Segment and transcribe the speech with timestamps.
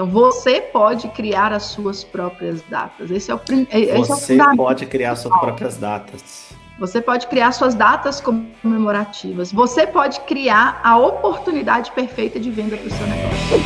[0.00, 3.10] Então você pode criar as suas próprias datas.
[3.10, 6.54] Esse é o esse Você é o pode criar suas próprias datas.
[6.78, 9.52] Você pode criar suas datas comemorativas.
[9.52, 13.58] Você pode criar a oportunidade perfeita de venda para o seu negócio.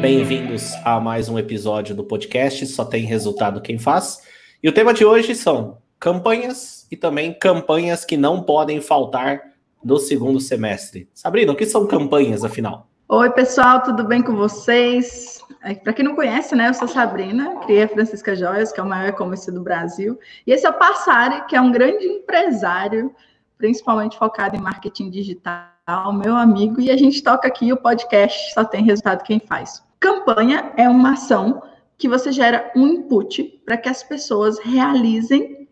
[0.00, 4.22] Bem-vindos a mais um episódio do podcast Só Tem Resultado Quem Faz.
[4.62, 9.55] E o tema de hoje são campanhas e também campanhas que não podem faltar
[9.86, 11.08] no segundo semestre.
[11.14, 12.88] Sabrina, o que são campanhas, afinal?
[13.08, 15.40] Oi, pessoal, tudo bem com vocês?
[15.62, 18.82] É, Para quem não conhece, né, eu sou Sabrina, criei a Francisca Joias, que é
[18.82, 23.14] o maior e-commerce do Brasil, e esse é o Passari, que é um grande empresário,
[23.56, 28.64] principalmente focado em marketing digital, meu amigo, e a gente toca aqui o podcast Só
[28.64, 29.84] Tem Resultado Quem Faz.
[30.00, 31.62] Campanha é uma ação
[31.96, 35.68] que você gera um input para que as pessoas realizem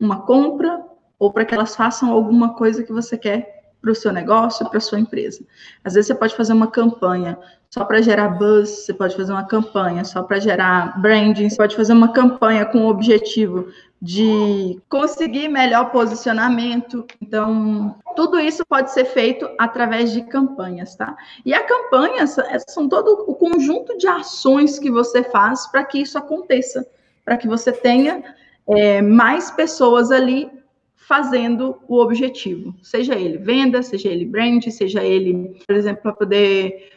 [0.00, 0.84] uma compra,
[1.16, 4.78] ou para que elas façam alguma coisa que você quer para o seu negócio, para
[4.78, 5.44] a sua empresa.
[5.84, 7.36] Às vezes você pode fazer uma campanha
[7.68, 11.74] só para gerar buzz, você pode fazer uma campanha só para gerar branding, você pode
[11.74, 13.68] fazer uma campanha com o objetivo
[14.00, 17.06] de conseguir melhor posicionamento.
[17.20, 21.16] Então, tudo isso pode ser feito através de campanhas, tá?
[21.44, 26.18] E a campanha são todo o conjunto de ações que você faz para que isso
[26.18, 26.86] aconteça,
[27.24, 28.22] para que você tenha
[28.68, 30.50] é, mais pessoas ali
[31.06, 36.90] fazendo o objetivo, seja ele venda, seja ele brand, seja ele, por exemplo, para poder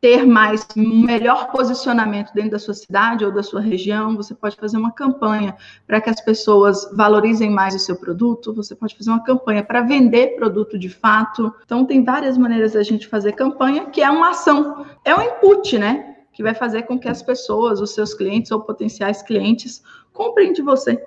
[0.00, 4.56] ter mais um melhor posicionamento dentro da sua cidade ou da sua região, você pode
[4.56, 9.10] fazer uma campanha para que as pessoas valorizem mais o seu produto, você pode fazer
[9.10, 11.54] uma campanha para vender produto de fato.
[11.64, 15.78] Então tem várias maneiras da gente fazer campanha, que é uma ação, é um input,
[15.78, 16.16] né?
[16.32, 20.62] Que vai fazer com que as pessoas, os seus clientes ou potenciais clientes, comprem de
[20.62, 21.00] você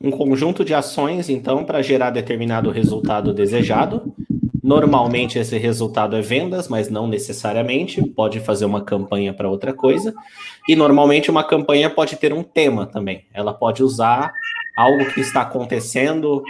[0.00, 4.14] um conjunto de ações, então, para gerar determinado resultado desejado.
[4.62, 8.02] Normalmente esse resultado é vendas, mas não necessariamente.
[8.02, 10.14] Pode fazer uma campanha para outra coisa.
[10.68, 13.26] E normalmente uma campanha pode ter um tema também.
[13.32, 14.32] Ela pode usar
[14.76, 16.42] algo que está acontecendo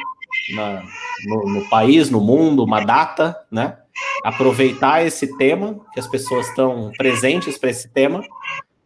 [0.55, 0.83] na,
[1.27, 3.77] no, no país, no mundo, uma data, né?
[4.25, 8.22] Aproveitar esse tema, que as pessoas estão presentes para esse tema,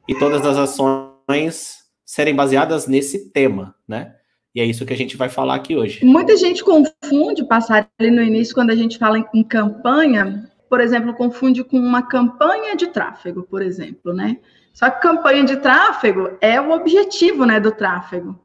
[0.08, 4.14] e todas as ações serem baseadas nesse tema, né?
[4.54, 6.04] E é isso que a gente vai falar aqui hoje.
[6.04, 10.80] Muita gente confunde, passar ali no início, quando a gente fala em, em campanha, por
[10.80, 14.38] exemplo, confunde com uma campanha de tráfego, por exemplo, né?
[14.72, 18.38] Só que campanha de tráfego é o objetivo, né, do tráfego.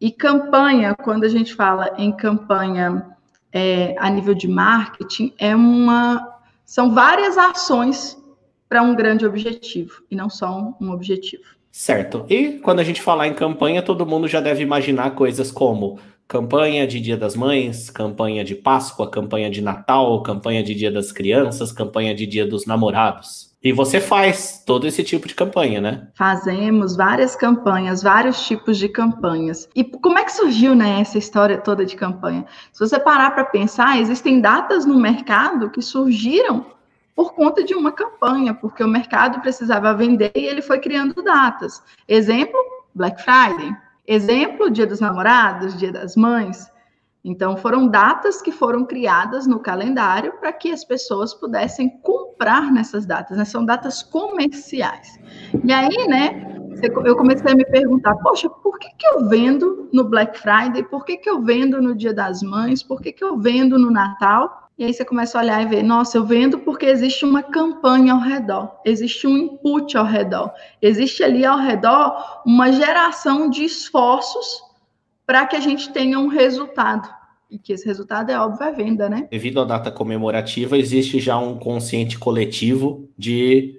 [0.00, 3.06] E campanha, quando a gente fala em campanha
[3.52, 8.20] é, a nível de marketing, é uma, são várias ações
[8.68, 11.44] para um grande objetivo e não só um, um objetivo.
[11.72, 12.26] Certo.
[12.28, 16.86] E quando a gente falar em campanha, todo mundo já deve imaginar coisas como campanha
[16.86, 21.72] de Dia das Mães, campanha de Páscoa, campanha de Natal, campanha de Dia das Crianças,
[21.72, 23.52] campanha de Dia dos Namorados.
[23.62, 26.08] E você faz todo esse tipo de campanha, né?
[26.14, 29.68] Fazemos várias campanhas, vários tipos de campanhas.
[29.74, 32.44] E como é que surgiu, né, essa história toda de campanha?
[32.72, 36.66] Se você parar para pensar, existem datas no mercado que surgiram
[37.14, 41.82] por conta de uma campanha, porque o mercado precisava vender e ele foi criando datas.
[42.08, 42.58] Exemplo,
[42.94, 43.74] Black Friday.
[44.06, 46.70] Exemplo, Dia dos Namorados, Dia das Mães.
[47.24, 53.06] Então, foram datas que foram criadas no calendário para que as pessoas pudessem comprar nessas
[53.06, 53.44] datas, né?
[53.44, 55.20] São datas comerciais.
[55.64, 56.52] E aí, né,
[57.04, 60.82] eu comecei a me perguntar, poxa, por que, que eu vendo no Black Friday?
[60.82, 62.82] Por que, que eu vendo no Dia das Mães?
[62.82, 64.61] Por que, que eu vendo no Natal?
[64.78, 68.14] E aí você começa a olhar e ver, nossa, eu vendo porque existe uma campanha
[68.14, 70.50] ao redor, existe um input ao redor,
[70.80, 74.62] existe ali ao redor uma geração de esforços
[75.26, 77.08] para que a gente tenha um resultado.
[77.50, 79.28] E que esse resultado é óbvio, é venda, né?
[79.30, 83.78] Devido à data comemorativa, existe já um consciente coletivo de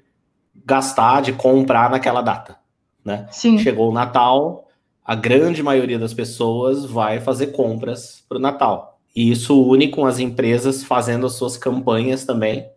[0.63, 2.55] gastar, de comprar naquela data,
[3.03, 3.27] né?
[3.31, 3.57] Sim.
[3.57, 4.67] Chegou o Natal,
[5.03, 8.92] a grande maioria das pessoas vai fazer compras para o Natal.
[9.15, 12.67] E isso une com as empresas fazendo as suas campanhas também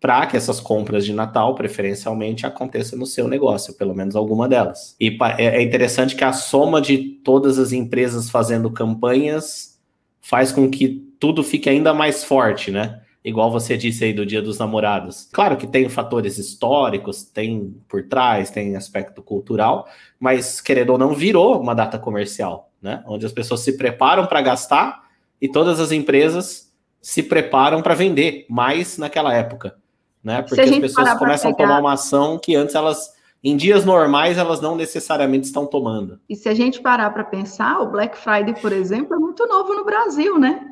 [0.00, 4.96] para que essas compras de Natal, preferencialmente, aconteçam no seu negócio, pelo menos alguma delas.
[4.98, 9.78] E é, é interessante que a soma de todas as empresas fazendo campanhas
[10.22, 13.02] faz com que tudo fique ainda mais forte, né?
[13.22, 15.28] Igual você disse aí do Dia dos Namorados.
[15.30, 19.86] Claro que tem fatores históricos, tem por trás, tem aspecto cultural,
[20.18, 23.04] mas querendo ou não, virou uma data comercial, né?
[23.06, 25.09] Onde as pessoas se preparam para gastar
[25.40, 26.70] e todas as empresas
[27.00, 29.76] se preparam para vender mais naquela época,
[30.22, 30.42] né?
[30.42, 31.64] Porque as pessoas começam pegar...
[31.64, 36.20] a tomar uma ação que antes elas em dias normais elas não necessariamente estão tomando.
[36.28, 39.74] E se a gente parar para pensar, o Black Friday, por exemplo, é muito novo
[39.74, 40.66] no Brasil, né?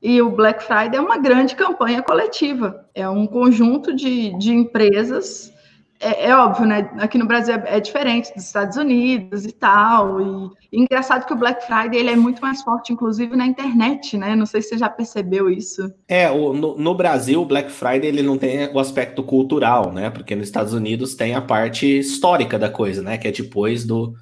[0.00, 5.53] E o Black Friday é uma grande campanha coletiva, é um conjunto de, de empresas
[6.04, 6.90] é, é, óbvio, né?
[6.98, 10.20] Aqui no Brasil é, é, diferente dos Estados Unidos e tal.
[10.20, 14.18] E, e, engraçado que o Black Friday ele é muito mais forte, inclusive na internet,
[14.18, 14.36] né?
[14.36, 15.90] Não sei se você já percebeu isso.
[16.06, 20.10] É, o, no, no, Brasil o Black Friday ele não tem o aspecto cultural, né?
[20.10, 23.16] Porque nos Estados Unidos tem a parte histórica da coisa, né?
[23.16, 24.14] Que é depois do,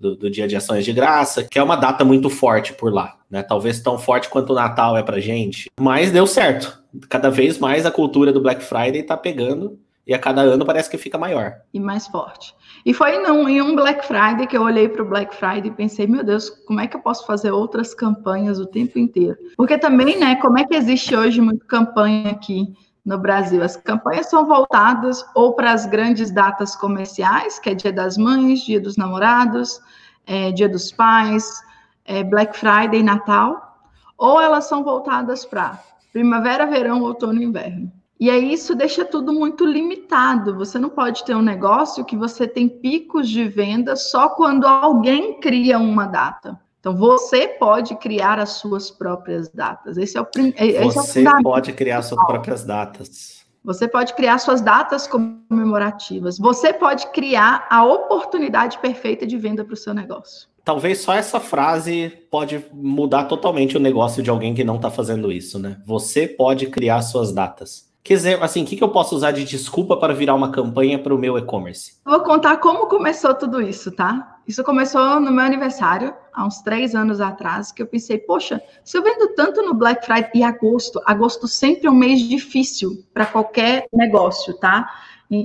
[0.00, 3.16] do, do Dia de Ações de Graça, que é uma data muito forte por lá,
[3.28, 3.42] né?
[3.42, 6.80] Talvez tão forte quanto o Natal é pra gente, mas deu certo.
[7.08, 10.88] Cada vez mais a cultura do Black Friday tá pegando e a cada ano parece
[10.88, 11.60] que fica maior.
[11.72, 12.54] E mais forte.
[12.86, 15.70] E foi num, em um Black Friday que eu olhei para o Black Friday e
[15.70, 19.36] pensei, meu Deus, como é que eu posso fazer outras campanhas o tempo inteiro?
[19.54, 22.74] Porque também, né, como é que existe hoje muita campanha aqui
[23.04, 23.62] no Brasil?
[23.62, 28.60] As campanhas são voltadas ou para as grandes datas comerciais, que é Dia das Mães,
[28.60, 29.78] Dia dos Namorados,
[30.26, 31.62] é, Dia dos Pais,
[32.06, 33.78] é, Black Friday, Natal,
[34.16, 35.78] ou elas são voltadas para
[36.14, 37.92] primavera, verão, outono e inverno.
[38.20, 40.56] E aí isso deixa tudo muito limitado.
[40.56, 45.38] Você não pode ter um negócio que você tem picos de venda só quando alguém
[45.40, 46.58] cria uma data.
[46.80, 49.96] Então você pode criar as suas próprias datas.
[49.96, 50.26] Esse é o
[50.56, 53.38] esse Você é o pode criar suas próprias datas.
[53.64, 56.38] Você pode criar suas datas comemorativas.
[56.38, 60.48] Você pode criar a oportunidade perfeita de venda para o seu negócio.
[60.64, 65.32] Talvez só essa frase pode mudar totalmente o negócio de alguém que não está fazendo
[65.32, 65.80] isso, né?
[65.84, 67.87] Você pode criar suas datas.
[68.02, 70.98] Quer dizer, assim, o que, que eu posso usar de desculpa para virar uma campanha
[70.98, 71.98] para o meu e-commerce?
[72.04, 74.38] Vou contar como começou tudo isso, tá?
[74.46, 78.96] Isso começou no meu aniversário, há uns três anos atrás, que eu pensei, poxa, se
[78.96, 83.26] eu vendo tanto no Black Friday e agosto, agosto sempre é um mês difícil para
[83.26, 84.90] qualquer negócio, tá?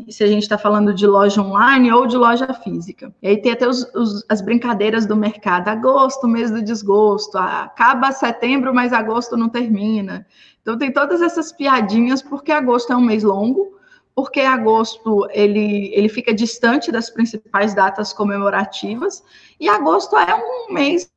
[0.09, 3.13] Se a gente está falando de loja online ou de loja física.
[3.21, 5.67] E aí tem até os, os, as brincadeiras do mercado.
[5.67, 7.37] Agosto, mês do desgosto.
[7.37, 10.25] Acaba setembro, mas agosto não termina.
[10.61, 13.77] Então tem todas essas piadinhas, porque agosto é um mês longo,
[14.15, 19.21] porque agosto ele, ele fica distante das principais datas comemorativas,
[19.59, 21.11] e agosto é um mês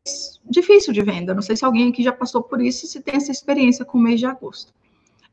[0.45, 1.35] difícil de venda.
[1.35, 4.01] Não sei se alguém aqui já passou por isso se tem essa experiência com o
[4.01, 4.73] mês de agosto.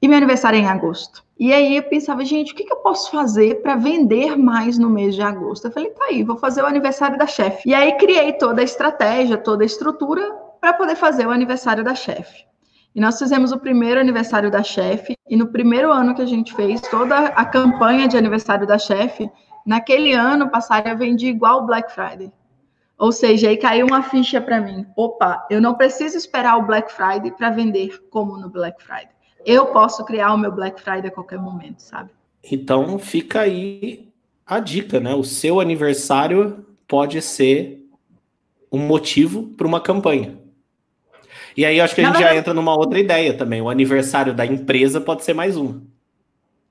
[0.03, 1.23] E meu aniversário é em agosto.
[1.39, 4.89] E aí eu pensava, gente, o que, que eu posso fazer para vender mais no
[4.89, 5.65] mês de agosto?
[5.67, 7.69] Eu falei, tá aí, vou fazer o aniversário da chefe.
[7.69, 10.29] E aí criei toda a estratégia, toda a estrutura
[10.59, 12.43] para poder fazer o aniversário da chefe.
[12.93, 16.53] E nós fizemos o primeiro aniversário da chefe, e no primeiro ano que a gente
[16.53, 19.31] fez toda a campanha de aniversário da chefe,
[19.65, 22.29] naquele ano passado eu vendi igual o Black Friday.
[22.97, 24.85] Ou seja, aí caiu uma ficha para mim.
[24.97, 29.13] Opa, eu não preciso esperar o Black Friday para vender como no Black Friday
[29.45, 32.09] eu posso criar o meu Black Friday a qualquer momento, sabe?
[32.43, 34.07] Então fica aí
[34.45, 35.13] a dica, né?
[35.13, 37.85] O seu aniversário pode ser
[38.71, 40.37] um motivo para uma campanha.
[41.55, 43.61] E aí acho que a gente já entra numa outra ideia também.
[43.61, 45.81] O aniversário da empresa pode ser mais um.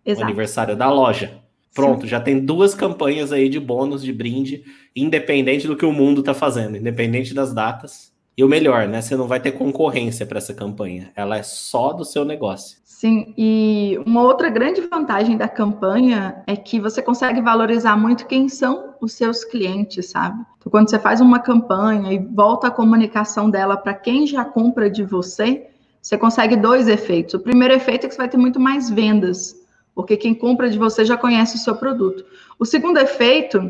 [0.04, 0.22] Exato.
[0.22, 1.40] O aniversário da loja.
[1.74, 2.08] Pronto, Sim.
[2.08, 4.62] já tem duas campanhas aí de bônus, de brinde,
[4.94, 8.11] independente do que o mundo está fazendo, independente das datas.
[8.36, 9.00] E o melhor, né?
[9.02, 11.10] Você não vai ter concorrência para essa campanha.
[11.14, 12.78] Ela é só do seu negócio.
[12.84, 18.48] Sim, e uma outra grande vantagem da campanha é que você consegue valorizar muito quem
[18.48, 20.40] são os seus clientes, sabe?
[20.56, 24.88] Então, quando você faz uma campanha e volta a comunicação dela para quem já compra
[24.88, 25.66] de você,
[26.00, 27.34] você consegue dois efeitos.
[27.34, 29.56] O primeiro efeito é que você vai ter muito mais vendas,
[29.96, 32.24] porque quem compra de você já conhece o seu produto.
[32.56, 33.68] O segundo efeito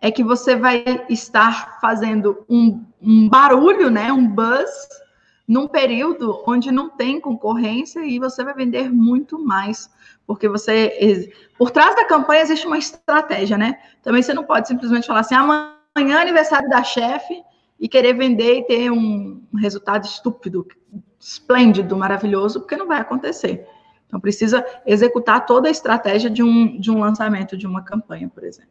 [0.00, 4.88] é que você vai estar fazendo um, um barulho, né, um buzz,
[5.46, 9.88] num período onde não tem concorrência e você vai vender muito mais,
[10.26, 13.78] porque você por trás da campanha existe uma estratégia, né?
[14.02, 17.40] Também você não pode simplesmente falar assim, amanhã é aniversário da chefe
[17.78, 20.66] e querer vender e ter um resultado estúpido,
[21.20, 23.66] esplêndido, maravilhoso, porque não vai acontecer.
[24.06, 28.44] Então, precisa executar toda a estratégia de um, de um lançamento de uma campanha, por
[28.44, 28.70] exemplo.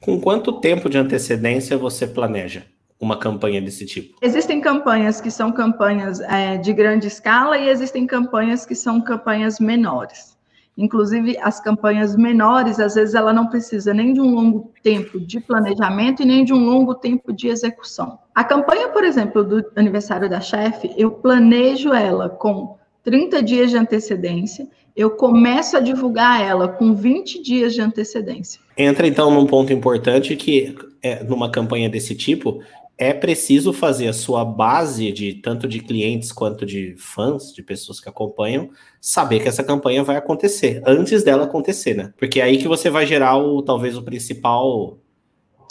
[0.00, 2.64] Com quanto tempo de antecedência você planeja
[3.02, 4.16] uma campanha desse tipo?
[4.22, 9.58] Existem campanhas que são campanhas é, de grande escala e existem campanhas que são campanhas
[9.58, 10.38] menores.
[10.78, 15.40] Inclusive, as campanhas menores, às vezes, ela não precisa nem de um longo tempo de
[15.40, 18.18] planejamento e nem de um longo tempo de execução.
[18.34, 23.76] A campanha, por exemplo, do aniversário da chefe, eu planejo ela com 30 dias de
[23.76, 24.66] antecedência,
[24.96, 28.60] eu começo a divulgar ela com 20 dias de antecedência.
[28.78, 32.62] Entra então num ponto importante que é, numa campanha desse tipo
[32.98, 37.98] é preciso fazer a sua base de tanto de clientes quanto de fãs, de pessoas
[37.98, 38.70] que acompanham,
[39.00, 42.12] saber que essa campanha vai acontecer antes dela acontecer, né?
[42.16, 44.98] Porque é aí que você vai gerar o talvez o principal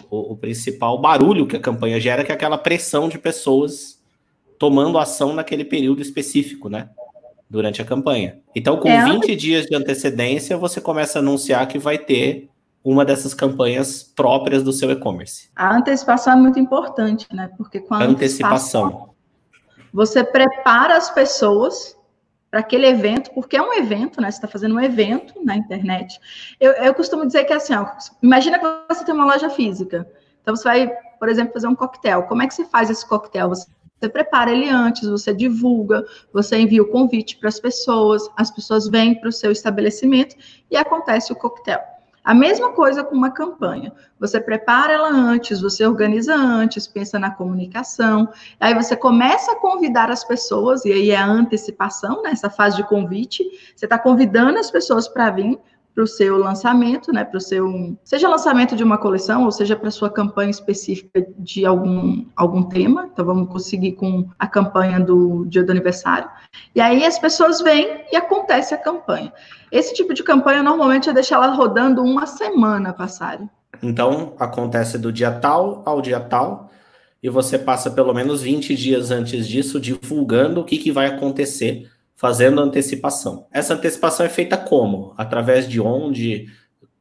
[0.09, 4.01] o, o principal barulho que a campanha gera, que é aquela pressão de pessoas
[4.59, 6.89] tomando ação naquele período específico, né?
[7.51, 8.39] durante a campanha.
[8.55, 12.49] Então, com é, 20 dias de antecedência, você começa a anunciar que vai ter
[12.83, 15.49] uma dessas campanhas próprias do seu e-commerce.
[15.55, 17.51] A antecipação é muito importante, né?
[17.57, 19.11] Porque com a antecipação, antecipação
[19.93, 21.97] você prepara as pessoas
[22.49, 24.29] para aquele evento, porque é um evento, né?
[24.29, 26.19] Você está fazendo um evento na internet.
[26.59, 27.85] Eu, eu costumo dizer que é assim, ó,
[28.21, 30.07] imagina que você tem uma loja física.
[30.41, 30.87] Então você vai,
[31.19, 32.23] por exemplo, fazer um coquetel.
[32.23, 33.49] Como é que você faz esse coquetel?
[33.49, 33.67] Você
[34.01, 38.87] você prepara ele antes, você divulga, você envia o convite para as pessoas, as pessoas
[38.87, 40.35] vêm para o seu estabelecimento
[40.71, 41.79] e acontece o coquetel.
[42.23, 43.91] A mesma coisa com uma campanha.
[44.19, 50.11] Você prepara ela antes, você organiza antes, pensa na comunicação, aí você começa a convidar
[50.11, 53.43] as pessoas, e aí é a antecipação, nessa né, fase de convite.
[53.75, 55.59] Você está convidando as pessoas para vir,
[55.93, 59.75] para o seu lançamento, né, para o seu, seja lançamento de uma coleção ou seja
[59.75, 63.09] para sua campanha específica de algum algum tema.
[63.11, 66.29] Então vamos conseguir com a campanha do dia do aniversário.
[66.73, 69.33] E aí as pessoas vêm e acontece a campanha.
[69.71, 73.39] Esse tipo de campanha normalmente é deixar ela rodando uma semana, passar.
[73.83, 76.69] Então acontece do dia tal ao dia tal
[77.23, 81.89] e você passa pelo menos 20 dias antes disso divulgando o que, que vai acontecer
[82.21, 83.47] fazendo antecipação.
[83.51, 85.11] Essa antecipação é feita como?
[85.17, 86.45] Através de onde?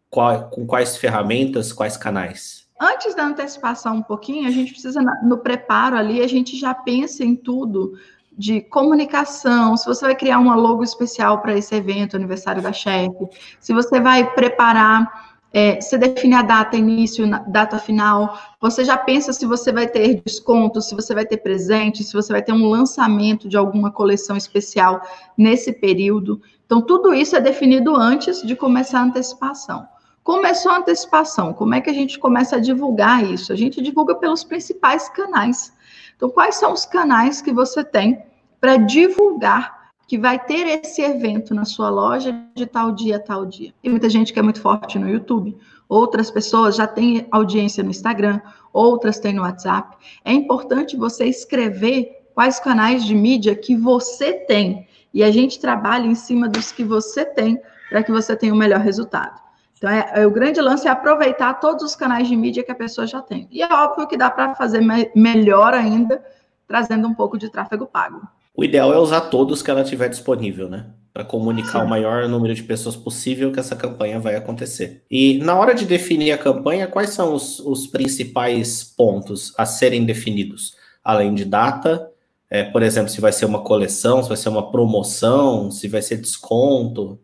[0.08, 2.66] Qual, com quais ferramentas, quais canais?
[2.80, 7.22] Antes da antecipação um pouquinho, a gente precisa, no preparo ali, a gente já pensa
[7.22, 7.92] em tudo
[8.32, 13.28] de comunicação, se você vai criar uma logo especial para esse evento, aniversário da chefe,
[13.60, 19.32] se você vai preparar é, você define a data início, data final, você já pensa
[19.32, 22.68] se você vai ter desconto, se você vai ter presente, se você vai ter um
[22.68, 25.02] lançamento de alguma coleção especial
[25.36, 26.40] nesse período.
[26.64, 29.88] Então, tudo isso é definido antes de começar a antecipação.
[30.22, 33.52] Começou a antecipação, como é que a gente começa a divulgar isso?
[33.52, 35.72] A gente divulga pelos principais canais.
[36.14, 38.22] Então, quais são os canais que você tem
[38.60, 39.79] para divulgar
[40.10, 43.72] que vai ter esse evento na sua loja de tal dia, tal dia.
[43.80, 45.56] Tem muita gente que é muito forte no YouTube,
[45.88, 48.40] outras pessoas já têm audiência no Instagram,
[48.72, 49.96] outras têm no WhatsApp.
[50.24, 56.08] É importante você escrever quais canais de mídia que você tem e a gente trabalha
[56.08, 59.40] em cima dos que você tem para que você tenha o um melhor resultado.
[59.78, 62.74] Então, é, é, o grande lance é aproveitar todos os canais de mídia que a
[62.74, 63.46] pessoa já tem.
[63.48, 66.20] E é óbvio que dá para fazer me melhor ainda,
[66.66, 68.20] trazendo um pouco de tráfego pago.
[68.54, 70.90] O ideal é usar todos que ela tiver disponível, né?
[71.12, 71.86] Para comunicar Sim.
[71.86, 75.02] o maior número de pessoas possível que essa campanha vai acontecer.
[75.10, 80.04] E na hora de definir a campanha, quais são os, os principais pontos a serem
[80.04, 80.76] definidos?
[81.02, 82.10] Além de data,
[82.48, 86.02] é, por exemplo, se vai ser uma coleção, se vai ser uma promoção, se vai
[86.02, 87.18] ser desconto.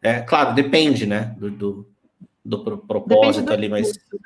[0.00, 1.34] É, claro, depende, né?
[1.38, 1.88] Do, do,
[2.44, 4.20] do propósito do ali, mas né?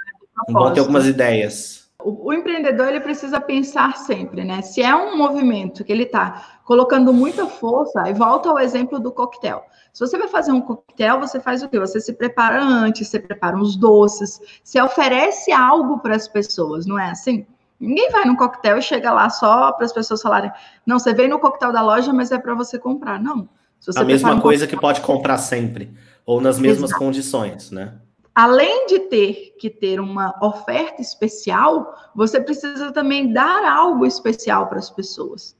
[0.51, 1.88] bom ter algumas ideias.
[2.05, 4.63] O, o, empreendedor ele precisa pensar sempre, né?
[4.63, 9.11] Se é um movimento que ele está colocando muita força, aí volta ao exemplo do
[9.11, 9.65] coquetel.
[9.93, 11.77] Se você vai fazer um coquetel, você faz o quê?
[11.81, 16.97] Você se prepara antes, você prepara uns doces, você oferece algo para as pessoas, não
[16.97, 17.45] é assim?
[17.81, 20.53] Ninguém vai no coquetel e chega lá só para as pessoas falarem,
[20.87, 23.21] não, você veio no coquetel da loja, mas é para você comprar.
[23.21, 23.49] Não.
[23.97, 25.93] a mesma um coisa coquetel, que pode comprar sempre,
[26.25, 27.05] ou nas mesmas Exato.
[27.05, 27.95] condições, né?
[28.39, 34.79] Além de ter que ter uma oferta especial, você precisa também dar algo especial para
[34.79, 35.57] as pessoas.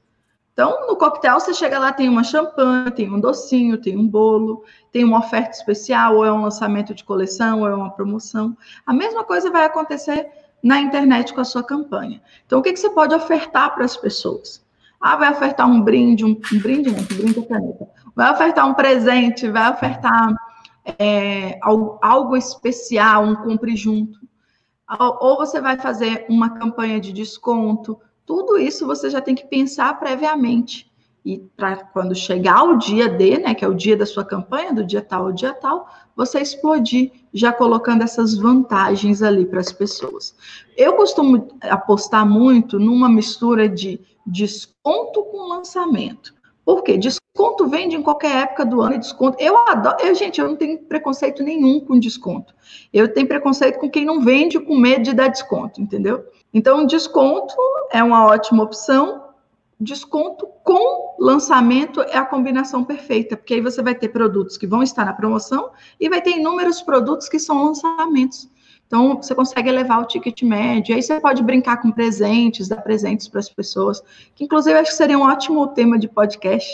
[0.53, 4.63] Então, no coquetel, você chega lá, tem uma champanhe, tem um docinho, tem um bolo,
[4.93, 8.55] tem uma oferta especial, ou é um lançamento de coleção, ou é uma promoção.
[8.85, 10.29] A mesma coisa vai acontecer
[10.63, 12.21] na internet com a sua campanha.
[12.45, 14.65] Então, o que, que você pode ofertar para as pessoas?
[15.01, 17.89] Ah, vai ofertar um brinde, um, um brinde não, um brinde caneta.
[18.15, 20.33] Vai ofertar um presente, vai ofertar
[20.97, 24.19] é, algo especial, um compre junto.
[25.19, 27.99] Ou você vai fazer uma campanha de desconto.
[28.25, 30.89] Tudo isso você já tem que pensar previamente.
[31.23, 34.73] E para quando chegar o dia D, né, que é o dia da sua campanha,
[34.73, 39.71] do dia tal ao dia tal, você explodir, já colocando essas vantagens ali para as
[39.71, 40.35] pessoas.
[40.75, 46.33] Eu costumo apostar muito numa mistura de desconto com lançamento.
[46.65, 46.97] Por quê?
[46.97, 47.28] Desconto
[47.69, 49.37] vende em qualquer época do ano desconto.
[49.39, 49.97] Eu adoro.
[50.01, 52.53] Eu, gente, eu não tenho preconceito nenhum com desconto.
[52.91, 56.25] Eu tenho preconceito com quem não vende com medo de dar desconto, entendeu?
[56.53, 57.55] Então, desconto
[57.91, 59.23] é uma ótima opção.
[59.79, 64.83] Desconto com lançamento é a combinação perfeita, porque aí você vai ter produtos que vão
[64.83, 68.49] estar na promoção e vai ter inúmeros produtos que são lançamentos.
[68.89, 73.27] Então, você consegue elevar o ticket médio, aí você pode brincar com presentes, dar presentes
[73.27, 74.01] para as pessoas,
[74.33, 76.67] que inclusive acho que seria um ótimo tema de podcast.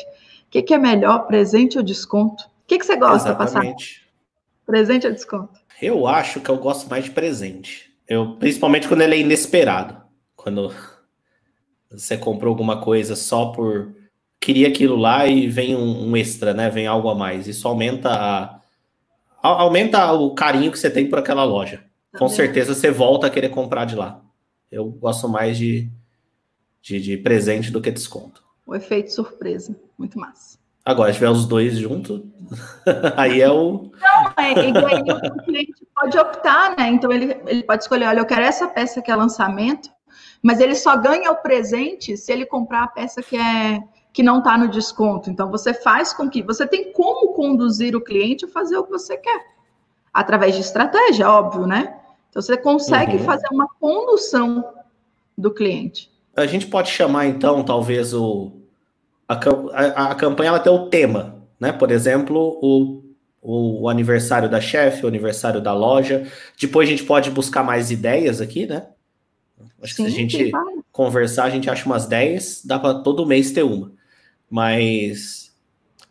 [0.48, 2.44] O que, que é melhor, presente ou desconto?
[2.44, 4.00] O que, que você gosta, Exatamente.
[4.00, 4.06] passar?
[4.66, 5.60] Presente ou desconto?
[5.82, 7.94] Eu acho que eu gosto mais de presente.
[8.08, 10.02] Eu, principalmente quando ele é inesperado.
[10.36, 10.74] Quando
[11.90, 13.94] você comprou alguma coisa só por
[14.40, 16.70] queria aquilo lá e vem um, um extra, né?
[16.70, 17.48] Vem algo a mais.
[17.48, 18.62] Isso aumenta a,
[19.42, 21.84] aumenta o carinho que você tem por aquela loja.
[22.12, 24.22] Tá Com certeza você volta a querer comprar de lá.
[24.72, 25.90] Eu gosto mais de,
[26.82, 28.44] de, de presente do que desconto.
[28.66, 30.58] O efeito surpresa, muito massa.
[30.84, 32.22] Agora, se tiver os dois juntos,
[33.18, 33.92] aí é o.
[34.00, 36.90] Não, é, e aí o cliente pode optar, né?
[36.90, 39.90] Então ele, ele pode escolher: olha, eu quero essa peça que é lançamento,
[40.44, 43.82] mas ele só ganha o presente se ele comprar a peça que é
[44.14, 45.30] que não está no desconto.
[45.30, 48.92] Então você faz com que você tem como conduzir o cliente a fazer o que
[48.92, 49.56] você quer
[50.14, 52.00] através de estratégia, óbvio, né?
[52.30, 53.24] Então você consegue uhum.
[53.26, 54.74] fazer uma condução
[55.38, 56.10] do cliente.
[56.36, 58.52] A gente pode chamar então, talvez o
[59.28, 61.72] a, a, a campanha ela tem o tema, né?
[61.72, 63.04] Por exemplo, o,
[63.42, 66.30] o, o aniversário da chefe, o aniversário da loja.
[66.60, 68.88] Depois a gente pode buscar mais ideias aqui, né?
[69.82, 70.52] Acho Sim, que se a gente
[70.92, 73.92] conversar, a gente acha umas 10, dá para todo mês ter uma.
[74.50, 75.54] Mas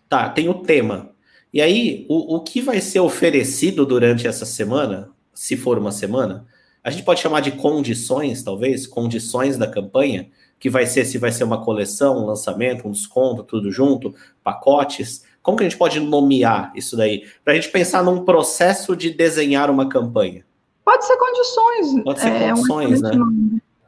[0.09, 1.11] tá, tem o tema.
[1.53, 6.47] E aí, o, o que vai ser oferecido durante essa semana, se for uma semana,
[6.85, 10.29] a gente pode chamar de condições, talvez, condições da campanha,
[10.61, 15.25] que vai ser se vai ser uma coleção, um lançamento, um desconto, tudo junto, pacotes.
[15.43, 17.25] Como que a gente pode nomear isso daí?
[17.43, 20.45] Para a gente pensar num processo de desenhar uma campanha.
[20.85, 22.05] Pode ser condições.
[22.05, 23.13] Pode ser é, condições, né?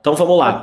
[0.01, 0.55] Então vamos lá.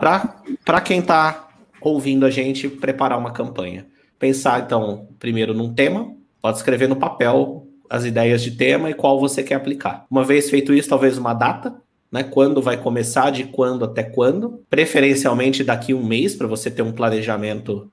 [0.66, 1.50] Para quem está
[1.80, 3.86] ouvindo a gente preparar uma campanha.
[4.18, 9.20] Pensar, então, primeiro num tema, pode escrever no papel as ideias de tema e qual
[9.20, 10.06] você quer aplicar.
[10.10, 11.83] Uma vez feito isso, talvez uma data,
[12.14, 12.24] né?
[12.24, 14.64] Quando vai começar, de quando até quando.
[14.70, 17.92] Preferencialmente daqui um mês, para você ter um planejamento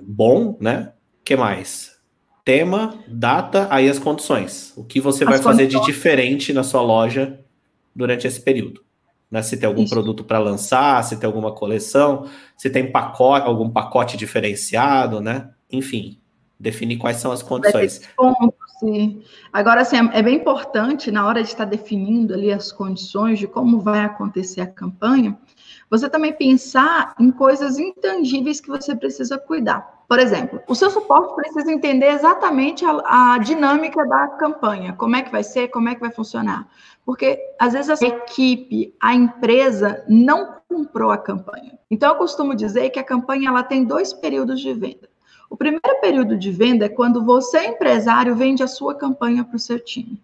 [0.00, 0.92] bom, né?
[1.22, 1.98] que mais?
[2.44, 4.72] Tema, data, aí as condições.
[4.74, 7.38] O que você as vai fazer de diferente na sua loja
[7.94, 8.88] durante esse período
[9.30, 9.42] né?
[9.42, 9.92] Se tem algum Isso.
[9.92, 15.50] produto para lançar, se tem alguma coleção, se tem pacote, algum pacote diferenciado, né?
[15.70, 16.18] Enfim,
[16.58, 18.00] definir quais são as condições.
[18.16, 19.22] Pontos, sim.
[19.52, 23.80] Agora, assim, é bem importante na hora de estar definindo ali as condições de como
[23.80, 25.38] vai acontecer a campanha,
[25.90, 29.98] você também pensar em coisas intangíveis que você precisa cuidar.
[30.08, 35.22] Por exemplo, o seu suporte precisa entender exatamente a, a, dinâmica da campanha, como é
[35.22, 36.66] que vai ser, como é que vai funcionar.
[37.04, 41.78] Porque às vezes a equipe, a empresa não comprou a campanha.
[41.90, 45.08] Então eu costumo dizer que a campanha ela tem dois períodos de venda.
[45.50, 49.60] O primeiro período de venda é quando você, empresário, vende a sua campanha para o
[49.60, 50.20] seu time.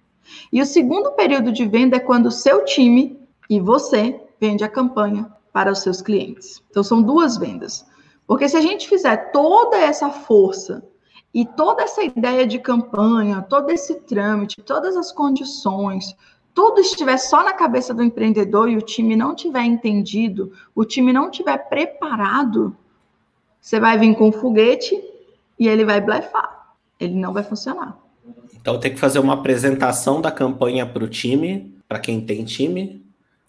[0.52, 4.68] E o segundo período de venda é quando o seu time e você vende a
[4.68, 6.62] campanha para os seus clientes.
[6.70, 7.86] Então, são duas vendas.
[8.26, 10.82] Porque se a gente fizer toda essa força
[11.32, 16.16] e toda essa ideia de campanha, todo esse trâmite, todas as condições,
[16.54, 21.12] tudo estiver só na cabeça do empreendedor e o time não tiver entendido, o time
[21.12, 22.76] não tiver preparado,
[23.60, 25.02] você vai vir com foguete
[25.58, 26.74] e ele vai blefar.
[26.98, 27.98] Ele não vai funcionar.
[28.54, 33.04] Então tem que fazer uma apresentação da campanha para o time, para quem tem time,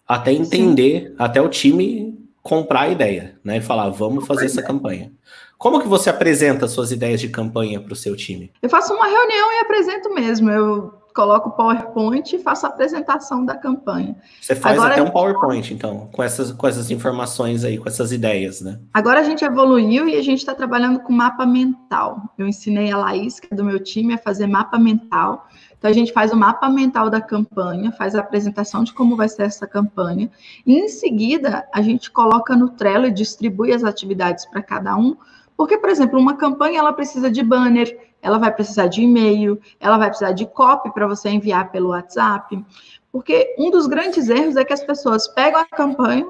[0.06, 1.14] até entender, Sim.
[1.18, 3.56] até o time comprar a ideia, né?
[3.56, 5.10] E falar, vamos fazer essa campanha.
[5.58, 8.52] Como que você apresenta suas ideias de campanha para o seu time?
[8.60, 10.50] Eu faço uma reunião e apresento mesmo.
[10.50, 14.14] Eu coloco o PowerPoint e faço a apresentação da campanha.
[14.38, 18.12] Você faz Agora, até um PowerPoint, então, com essas, com essas informações aí, com essas
[18.12, 18.78] ideias, né?
[18.92, 22.20] Agora a gente evoluiu e a gente está trabalhando com mapa mental.
[22.36, 25.48] Eu ensinei a Laís, que é do meu time, a fazer mapa mental.
[25.78, 29.28] Então, a gente faz o mapa mental da campanha, faz a apresentação de como vai
[29.28, 30.30] ser essa campanha,
[30.66, 35.16] e em seguida, a gente coloca no Trello e distribui as atividades para cada um,
[35.56, 39.98] porque, por exemplo, uma campanha ela precisa de banner, ela vai precisar de e-mail, ela
[39.98, 42.64] vai precisar de copy para você enviar pelo WhatsApp,
[43.12, 46.26] porque um dos grandes erros é que as pessoas pegam a campanha,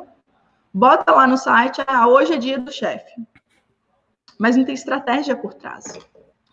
[0.72, 3.12] bota lá no site, ah, hoje é dia do chefe,
[4.38, 5.84] mas não tem estratégia por trás.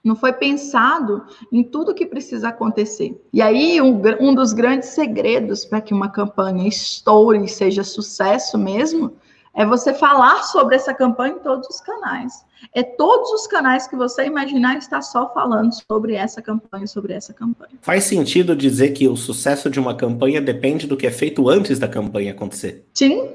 [0.03, 3.21] Não foi pensado em tudo que precisa acontecer.
[3.31, 8.57] E aí, um, um dos grandes segredos para que uma campanha estoure e seja sucesso
[8.57, 9.15] mesmo
[9.55, 12.45] é você falar sobre essa campanha em todos os canais.
[12.73, 17.33] É todos os canais que você imaginar está só falando sobre essa campanha, sobre essa
[17.33, 17.73] campanha.
[17.81, 21.77] Faz sentido dizer que o sucesso de uma campanha depende do que é feito antes
[21.77, 22.85] da campanha acontecer?
[22.93, 23.29] Sim.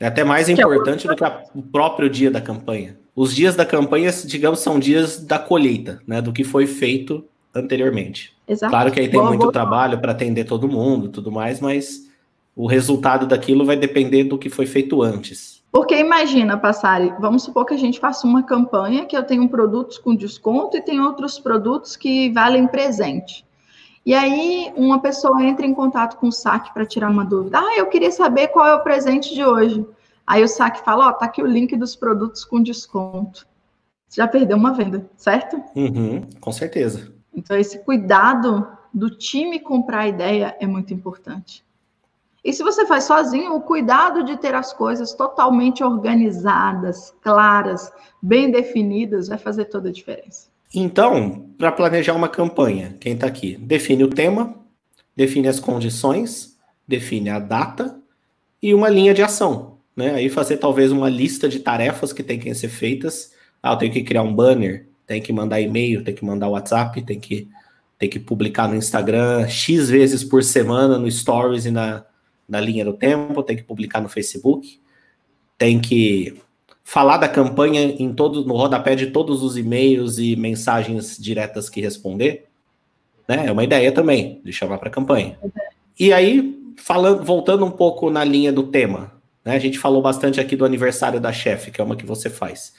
[0.00, 3.64] É até mais é importante do que o próprio dia da campanha os dias da
[3.64, 6.20] campanha, digamos, são dias da colheita, né?
[6.20, 8.34] Do que foi feito anteriormente.
[8.48, 8.70] Exato.
[8.70, 9.52] Claro que aí tem boa, muito boa.
[9.52, 12.10] trabalho para atender todo mundo, tudo mais, mas
[12.56, 15.61] o resultado daquilo vai depender do que foi feito antes.
[15.72, 19.96] Porque imagina, Passari, vamos supor que a gente faça uma campanha que eu tenho produtos
[19.96, 23.42] com desconto e tem outros produtos que valem presente.
[24.04, 27.58] E aí uma pessoa entra em contato com o saque para tirar uma dúvida.
[27.58, 29.86] Ah, eu queria saber qual é o presente de hoje.
[30.26, 33.46] Aí o saque fala, ó, oh, tá aqui o link dos produtos com desconto.
[34.14, 35.56] já perdeu uma venda, certo?
[35.74, 37.10] Uhum, com certeza.
[37.34, 41.64] Então, esse cuidado do time comprar a ideia é muito importante.
[42.44, 48.50] E se você faz sozinho, o cuidado de ter as coisas totalmente organizadas, claras, bem
[48.50, 50.48] definidas, vai fazer toda a diferença.
[50.74, 53.56] Então, para planejar uma campanha, quem está aqui?
[53.56, 54.54] Define o tema,
[55.14, 57.96] define as condições, define a data
[58.60, 59.78] e uma linha de ação.
[59.94, 60.14] Né?
[60.14, 63.32] Aí fazer talvez uma lista de tarefas que tem que ser feitas.
[63.62, 67.02] Ah, eu tenho que criar um banner, tem que mandar e-mail, tem que mandar WhatsApp,
[67.02, 67.48] tem que,
[67.98, 72.04] tem que publicar no Instagram X vezes por semana no Stories e na,
[72.52, 74.78] na linha do tempo, tem que publicar no Facebook,
[75.56, 76.36] tem que
[76.84, 81.80] falar da campanha em todo, no rodapé de todos os e-mails e mensagens diretas que
[81.80, 82.44] responder.
[83.26, 83.46] Né?
[83.46, 85.38] É uma ideia também de chamar para campanha.
[85.98, 89.10] E aí, falando, voltando um pouco na linha do tema,
[89.42, 89.56] né?
[89.56, 92.74] a gente falou bastante aqui do aniversário da chefe, que é uma que você faz.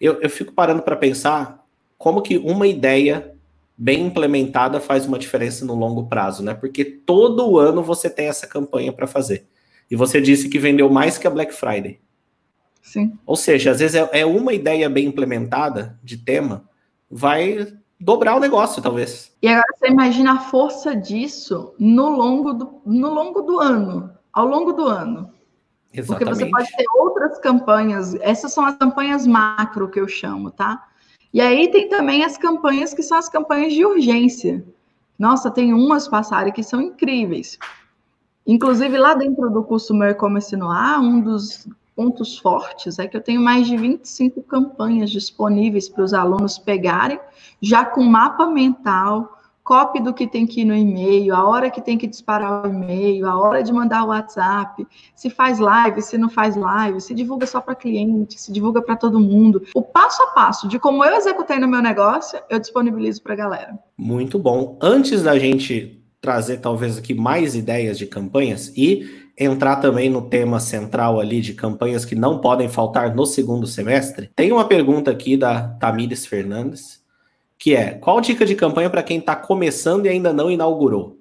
[0.00, 1.62] Eu, eu fico parando para pensar
[1.98, 3.34] como que uma ideia
[3.78, 6.52] bem implementada faz uma diferença no longo prazo, né?
[6.52, 9.46] Porque todo ano você tem essa campanha para fazer.
[9.88, 12.00] E você disse que vendeu mais que a Black Friday.
[12.82, 13.16] Sim.
[13.24, 16.64] Ou seja, às vezes é, é uma ideia bem implementada de tema,
[17.08, 19.32] vai dobrar o negócio, talvez.
[19.40, 24.46] E agora você imagina a força disso no longo do, no longo do ano, ao
[24.46, 25.30] longo do ano.
[25.92, 26.06] Exatamente.
[26.06, 30.88] Porque você pode ter outras campanhas, essas são as campanhas macro que eu chamo, tá?
[31.32, 34.64] E aí tem também as campanhas que são as campanhas de urgência.
[35.18, 37.58] Nossa, tem umas passaram que são incríveis.
[38.46, 43.16] Inclusive, lá dentro do curso Meu E-Commerce no Ar, um dos pontos fortes é que
[43.16, 47.18] eu tenho mais de 25 campanhas disponíveis para os alunos pegarem,
[47.60, 49.37] já com mapa mental,
[49.68, 52.70] copy do que tem que ir no e-mail, a hora que tem que disparar o
[52.70, 57.12] e-mail, a hora de mandar o WhatsApp, se faz live, se não faz live, se
[57.12, 59.62] divulga só para cliente, se divulga para todo mundo.
[59.74, 63.36] O passo a passo de como eu executei no meu negócio, eu disponibilizo para a
[63.36, 63.78] galera.
[63.98, 64.78] Muito bom.
[64.80, 70.58] Antes da gente trazer talvez aqui mais ideias de campanhas e entrar também no tema
[70.60, 75.36] central ali de campanhas que não podem faltar no segundo semestre, tem uma pergunta aqui
[75.36, 76.97] da Tamires Fernandes
[77.58, 81.18] que é qual dica de campanha para quem está começando e ainda não inaugurou?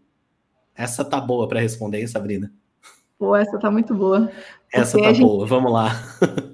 [0.76, 2.52] Essa tá boa para responder, hein, Sabrina?
[3.17, 4.30] Pô, essa tá muito boa.
[4.71, 5.88] Essa tá gente, boa, vamos lá.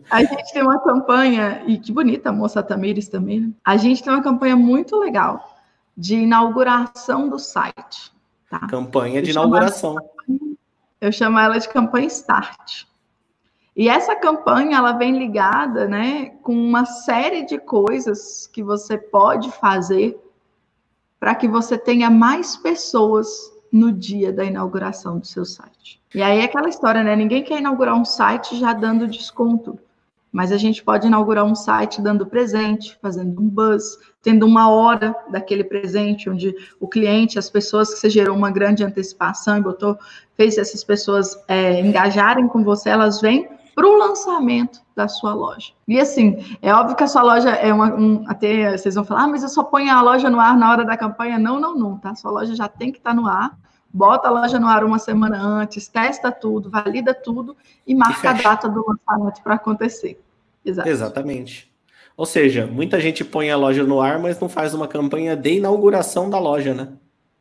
[0.09, 3.49] a gente tem uma campanha, e que bonita a moça Tamires também, né?
[3.65, 5.57] A gente tem uma campanha muito legal
[5.97, 8.13] de inauguração do site.
[8.49, 8.67] Tá?
[8.67, 9.95] Campanha de eu inauguração.
[10.25, 10.57] Chamo,
[11.01, 12.85] eu chamo ela de campanha Start.
[13.75, 19.51] E essa campanha ela vem ligada, né, com uma série de coisas que você pode
[19.51, 20.19] fazer
[21.19, 25.99] para que você tenha mais pessoas no dia da inauguração do seu site.
[26.13, 27.15] E aí é aquela história, né?
[27.15, 29.79] Ninguém quer inaugurar um site já dando desconto.
[30.31, 35.15] Mas a gente pode inaugurar um site dando presente, fazendo um buzz, tendo uma hora
[35.29, 39.97] daquele presente, onde o cliente, as pessoas que você gerou uma grande antecipação e botou,
[40.35, 45.73] fez essas pessoas é, engajarem com você, elas vêm para o lançamento da sua loja.
[45.87, 47.93] E assim, é óbvio que a sua loja é uma.
[47.93, 50.71] Um, até vocês vão falar, ah, mas eu só ponho a loja no ar na
[50.71, 51.39] hora da campanha.
[51.39, 52.11] Não, não, não, tá?
[52.11, 53.57] A sua loja já tem que estar tá no ar.
[53.91, 57.55] Bota a loja no ar uma semana antes, testa tudo, valida tudo
[57.85, 60.19] e marca e a data do lançamento para acontecer.
[60.65, 60.89] Exato.
[60.89, 61.71] Exatamente.
[62.17, 65.57] Ou seja, muita gente põe a loja no ar, mas não faz uma campanha de
[65.57, 66.89] inauguração da loja, né?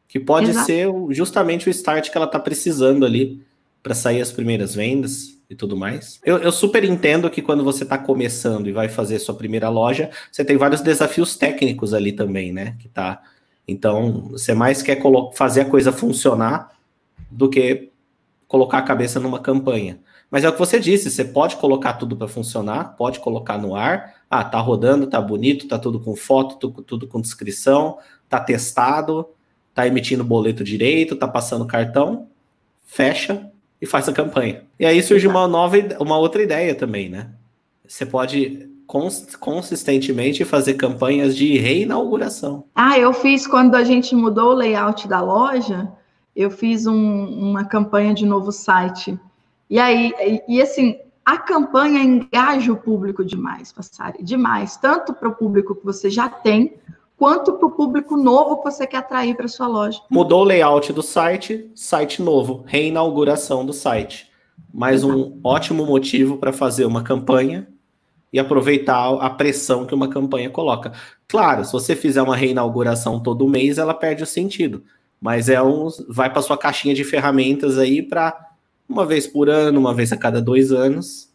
[0.06, 0.66] Que pode Exato.
[0.66, 3.42] ser justamente o start que ela está precisando ali
[3.82, 6.18] para sair as primeiras vendas e tudo mais.
[6.24, 10.10] Eu, eu super entendo que quando você está começando e vai fazer sua primeira loja,
[10.30, 12.74] você tem vários desafios técnicos ali também, né?
[12.78, 13.22] Que tá.
[13.68, 14.98] Então, você mais quer
[15.34, 16.72] fazer a coisa funcionar
[17.30, 17.90] do que
[18.48, 20.00] colocar a cabeça numa campanha.
[20.30, 23.76] Mas é o que você disse, você pode colocar tudo para funcionar, pode colocar no
[23.76, 24.14] ar.
[24.30, 29.28] Ah, tá rodando, tá bonito, tá tudo com foto, tudo, tudo com descrição, tá testado,
[29.74, 32.28] tá emitindo boleto direito, tá passando cartão,
[32.86, 33.51] fecha,
[33.82, 34.62] e faz a campanha.
[34.78, 37.30] E aí surge uma nova, uma outra ideia também, né?
[37.84, 42.64] Você pode consistentemente fazer campanhas de reinauguração.
[42.74, 45.90] Ah, eu fiz quando a gente mudou o layout da loja,
[46.36, 49.18] eu fiz um, uma campanha de novo site.
[49.68, 50.12] E aí,
[50.46, 55.84] e, assim, a campanha engaja o público demais, Passari, demais, tanto para o público que
[55.84, 56.74] você já tem,
[57.22, 60.00] quanto para o público novo que você quer atrair para sua loja.
[60.10, 64.28] Mudou o layout do site, site novo, reinauguração do site.
[64.74, 67.68] Mais um ótimo motivo para fazer uma campanha
[68.32, 70.94] e aproveitar a pressão que uma campanha coloca.
[71.28, 74.82] Claro, se você fizer uma reinauguração todo mês, ela perde o sentido.
[75.20, 78.36] Mas é um, vai para sua caixinha de ferramentas aí para
[78.88, 81.31] uma vez por ano, uma vez a cada dois anos,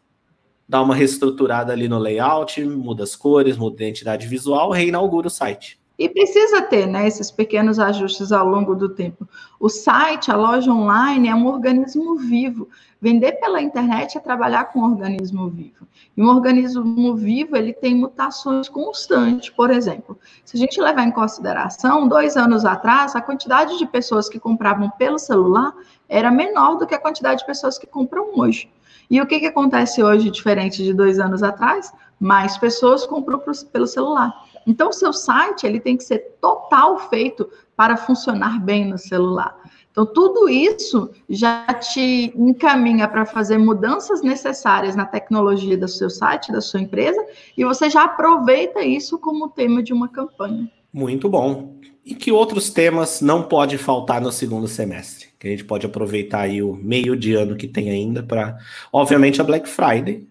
[0.68, 5.32] dá uma reestruturada ali no layout, muda as cores, muda a identidade visual, reinaugura o
[5.32, 5.80] site.
[5.98, 9.28] E precisa ter né, esses pequenos ajustes ao longo do tempo.
[9.60, 12.70] O site, a loja online, é um organismo vivo.
[13.02, 15.88] Vender pela internet é trabalhar com um organismo vivo.
[16.16, 19.50] E um organismo vivo, ele tem mutações constantes.
[19.50, 24.30] Por exemplo, se a gente levar em consideração, dois anos atrás, a quantidade de pessoas
[24.30, 25.74] que compravam pelo celular
[26.08, 28.70] era menor do que a quantidade de pessoas que compram hoje.
[29.10, 31.92] E o que, que acontece hoje, diferente de dois anos atrás?
[32.20, 33.42] Mais pessoas compram
[33.72, 34.34] pelo celular.
[34.66, 39.56] Então, o seu site ele tem que ser total feito para funcionar bem no celular.
[39.92, 46.52] Então, tudo isso já te encaminha para fazer mudanças necessárias na tecnologia do seu site,
[46.52, 47.26] da sua empresa,
[47.58, 50.70] e você já aproveita isso como tema de uma campanha.
[50.94, 51.78] Muito bom.
[52.06, 55.27] E que outros temas não pode faltar no segundo semestre?
[55.40, 58.58] Que a gente pode aproveitar aí o meio de ano que tem ainda para,
[58.92, 60.28] obviamente, a Black Friday,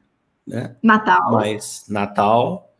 [0.46, 0.76] né?
[0.82, 1.32] Natal.
[1.32, 2.74] Mas Natal,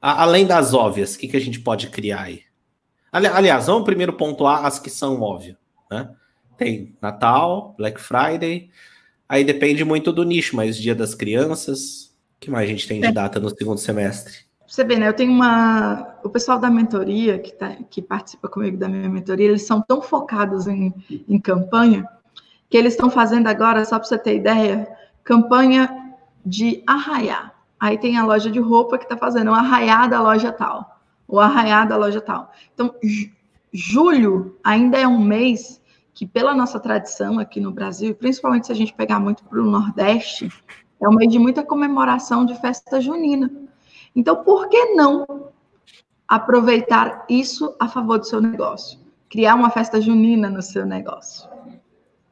[0.00, 2.42] além das óbvias, o que, que a gente pode criar aí?
[3.10, 5.56] aliás, vamos primeiro pontuar as que são óbvias,
[5.90, 6.10] né?
[6.56, 8.70] Tem Natal, Black Friday,
[9.28, 13.00] aí depende muito do nicho, mas Dia das Crianças, o que mais a gente tem
[13.00, 13.12] de é.
[13.12, 14.47] data no segundo semestre?
[14.68, 15.08] Você vê, né?
[15.08, 16.14] Eu tenho uma.
[16.22, 20.02] O pessoal da mentoria, que, tá, que participa comigo da minha mentoria, eles são tão
[20.02, 20.92] focados em,
[21.26, 22.06] em campanha,
[22.68, 24.86] que eles estão fazendo agora, só para você ter ideia,
[25.24, 27.54] campanha de arraiar.
[27.80, 31.40] Aí tem a loja de roupa que está fazendo o arraiar da loja tal, o
[31.40, 32.52] arraiar da loja tal.
[32.74, 32.94] Então,
[33.72, 35.80] julho ainda é um mês
[36.12, 39.64] que, pela nossa tradição aqui no Brasil, principalmente se a gente pegar muito para o
[39.64, 40.52] Nordeste,
[41.00, 43.67] é um mês de muita comemoração de festa junina.
[44.14, 45.26] Então, por que não
[46.26, 48.98] aproveitar isso a favor do seu negócio?
[49.28, 51.48] Criar uma festa junina no seu negócio.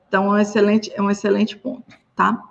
[0.08, 2.42] Então, é um excelente, é um excelente ponto, tá?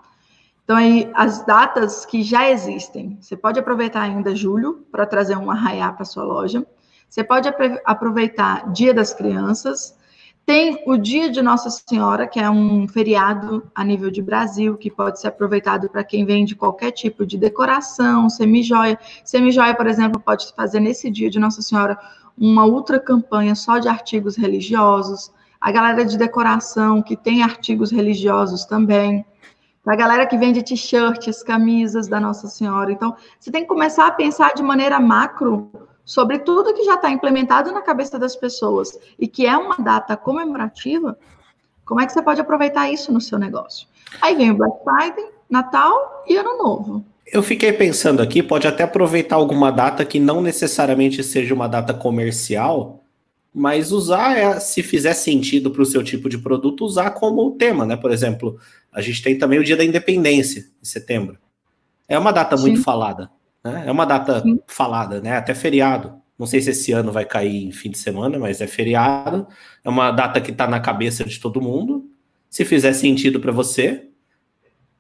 [0.64, 5.52] Então, aí, as datas que já existem, você pode aproveitar ainda julho para trazer um
[5.52, 6.66] arraiá para sua loja.
[7.08, 7.48] Você pode
[7.86, 9.96] aproveitar Dia das Crianças.
[10.46, 14.92] Tem o Dia de Nossa Senhora, que é um feriado a nível de Brasil, que
[14.92, 19.00] pode ser aproveitado para quem vende qualquer tipo de decoração, semijoia.
[19.24, 21.98] Semijoia, por exemplo, pode fazer nesse Dia de Nossa Senhora
[22.38, 25.32] uma outra campanha só de artigos religiosos.
[25.60, 29.26] A galera de decoração, que tem artigos religiosos também
[29.86, 32.92] a galera que vende t-shirts, camisas da Nossa Senhora.
[32.92, 35.70] Então, você tem que começar a pensar de maneira macro
[36.06, 40.16] sobre tudo que já está implementado na cabeça das pessoas e que é uma data
[40.16, 41.18] comemorativa.
[41.84, 43.88] Como é que você pode aproveitar isso no seu negócio?
[44.22, 47.06] Aí vem o Black Friday, Natal e Ano Novo.
[47.26, 51.94] Eu fiquei pensando aqui, pode até aproveitar alguma data que não necessariamente seja uma data
[51.94, 53.04] comercial,
[53.52, 57.86] mas usar, é, se fizer sentido para o seu tipo de produto, usar como tema,
[57.86, 57.96] né?
[57.96, 58.60] Por exemplo,
[58.92, 61.38] a gente tem também o Dia da Independência, em setembro.
[62.08, 62.64] É uma data Sim.
[62.64, 63.32] muito falada,
[63.66, 63.84] né?
[63.88, 64.60] É uma data Sim.
[64.68, 65.36] falada, né?
[65.36, 66.14] Até feriado.
[66.38, 69.48] Não sei se esse ano vai cair em fim de semana, mas é feriado.
[69.84, 72.10] É uma data que está na cabeça de todo mundo.
[72.50, 74.08] Se fizer sentido para você,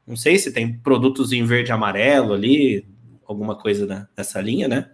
[0.07, 2.87] não sei se tem produtos em verde e amarelo ali,
[3.27, 4.89] alguma coisa nessa linha, né?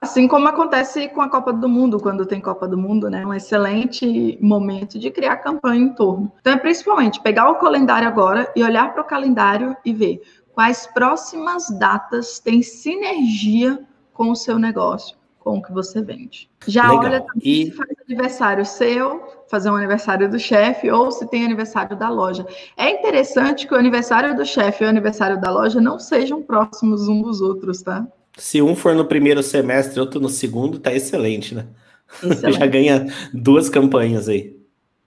[0.00, 3.26] Assim como acontece com a Copa do Mundo, quando tem Copa do Mundo, né?
[3.26, 6.32] Um excelente momento de criar campanha em torno.
[6.40, 10.22] Então, é principalmente pegar o calendário agora e olhar para o calendário e ver
[10.54, 13.78] quais próximas datas têm sinergia
[14.12, 16.48] com o seu negócio, com o que você vende.
[16.66, 16.98] Já Legal.
[16.98, 17.66] olha e...
[17.66, 22.46] se faz aniversário seu, fazer um aniversário do chefe, ou se tem aniversário da loja.
[22.76, 27.08] É interessante que o aniversário do chefe e o aniversário da loja não sejam próximos
[27.08, 28.06] uns dos outros, tá?
[28.36, 31.66] Se um for no primeiro semestre, outro no segundo, tá excelente, né?
[32.22, 32.58] Excelente.
[32.58, 34.56] Já ganha duas campanhas aí.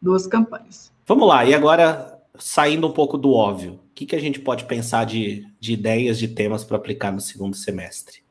[0.01, 0.91] Duas campanhas.
[1.08, 4.65] Vamos lá, e agora, saindo um pouco do óbvio, o que, que a gente pode
[4.65, 8.24] pensar de, de ideias, de temas para aplicar no segundo semestre?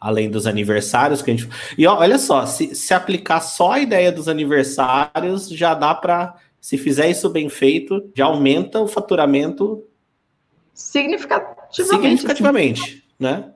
[0.00, 1.48] Além dos aniversários que a gente.
[1.76, 6.36] E ó, olha só, se, se aplicar só a ideia dos aniversários, já dá para.
[6.60, 9.84] Se fizer isso bem feito, já aumenta o faturamento
[10.74, 11.84] significativamente.
[11.84, 13.52] Significativamente, né?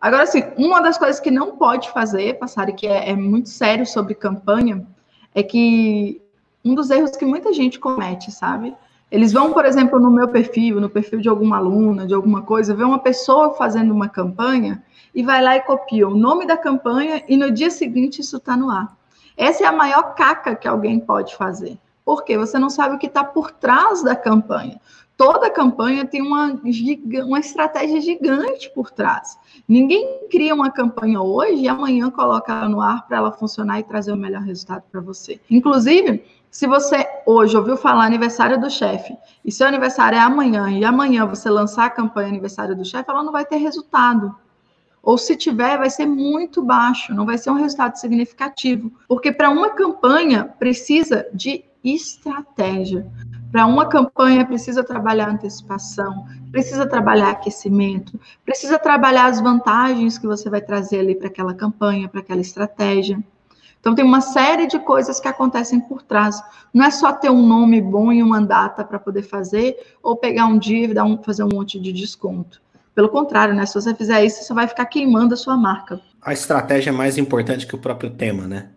[0.00, 3.48] Agora, assim, uma das coisas que não pode fazer, passar e que é, é muito
[3.48, 4.86] sério sobre campanha,
[5.34, 6.20] é que
[6.64, 8.74] um dos erros que muita gente comete, sabe?
[9.10, 12.74] Eles vão, por exemplo, no meu perfil, no perfil de alguma aluna, de alguma coisa,
[12.74, 14.82] ver uma pessoa fazendo uma campanha
[15.14, 18.56] e vai lá e copia o nome da campanha e no dia seguinte isso está
[18.56, 18.96] no ar.
[19.36, 21.78] Essa é a maior caca que alguém pode fazer.
[22.04, 24.80] Porque você não sabe o que está por trás da campanha
[25.16, 26.60] toda campanha tem uma,
[27.24, 29.38] uma estratégia gigante por trás.
[29.66, 33.84] Ninguém cria uma campanha hoje e amanhã coloca ela no ar para ela funcionar e
[33.84, 35.40] trazer o melhor resultado para você.
[35.50, 36.22] Inclusive,
[36.56, 39.14] se você hoje ouviu falar aniversário do chefe,
[39.44, 43.22] e seu aniversário é amanhã, e amanhã você lançar a campanha aniversário do chefe, ela
[43.22, 44.34] não vai ter resultado.
[45.02, 48.90] Ou se tiver, vai ser muito baixo, não vai ser um resultado significativo.
[49.06, 53.06] Porque para uma campanha precisa de estratégia.
[53.52, 60.48] Para uma campanha precisa trabalhar antecipação, precisa trabalhar aquecimento, precisa trabalhar as vantagens que você
[60.48, 63.22] vai trazer ali para aquela campanha, para aquela estratégia.
[63.86, 66.42] Então tem uma série de coisas que acontecem por trás.
[66.74, 70.46] Não é só ter um nome bom e uma data para poder fazer, ou pegar
[70.46, 72.60] um dia e dar um, fazer um monte de desconto.
[72.96, 73.64] Pelo contrário, né?
[73.64, 76.00] Se você fizer isso, você vai ficar queimando a sua marca.
[76.20, 78.70] A estratégia é mais importante que o próprio tema, né?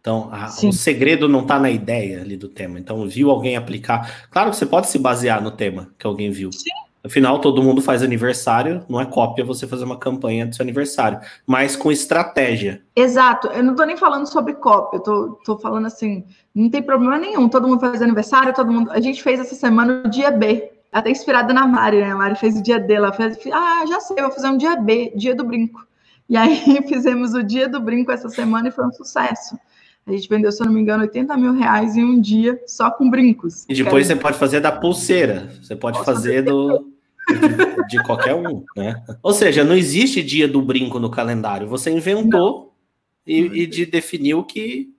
[0.00, 2.78] Então, a, o segredo não está na ideia ali do tema.
[2.78, 4.28] Então, viu alguém aplicar.
[4.30, 6.50] Claro que você pode se basear no tema que alguém viu.
[6.50, 6.70] Sim.
[7.04, 11.20] Afinal, todo mundo faz aniversário, não é cópia você fazer uma campanha do seu aniversário,
[11.46, 12.80] mas com estratégia.
[12.96, 13.48] Exato.
[13.48, 17.46] Eu não estou nem falando sobre cópia, eu tô, falando assim, não tem problema nenhum.
[17.46, 18.90] Todo mundo faz aniversário, todo mundo.
[18.90, 20.70] A gente fez essa semana o dia B.
[20.90, 22.10] Até inspirada na Mari, né?
[22.10, 23.12] A Mari fez o dia dela.
[23.12, 25.86] Fez, ah, já sei, vou fazer um dia B, dia do brinco.
[26.26, 26.56] E aí
[26.88, 29.58] fizemos o dia do brinco essa semana e foi um sucesso.
[30.06, 32.90] A gente vendeu, se eu não me engano, 80 mil reais em um dia só
[32.90, 33.64] com brincos.
[33.68, 35.50] E depois você pode fazer da pulseira.
[35.62, 36.93] Você pode Posso fazer do.
[37.28, 39.02] De, de, qualquer um, né?
[39.22, 41.68] Ou seja, não existe dia do brinco no calendário.
[41.68, 42.74] Você inventou
[43.26, 44.92] e, e de definiu que,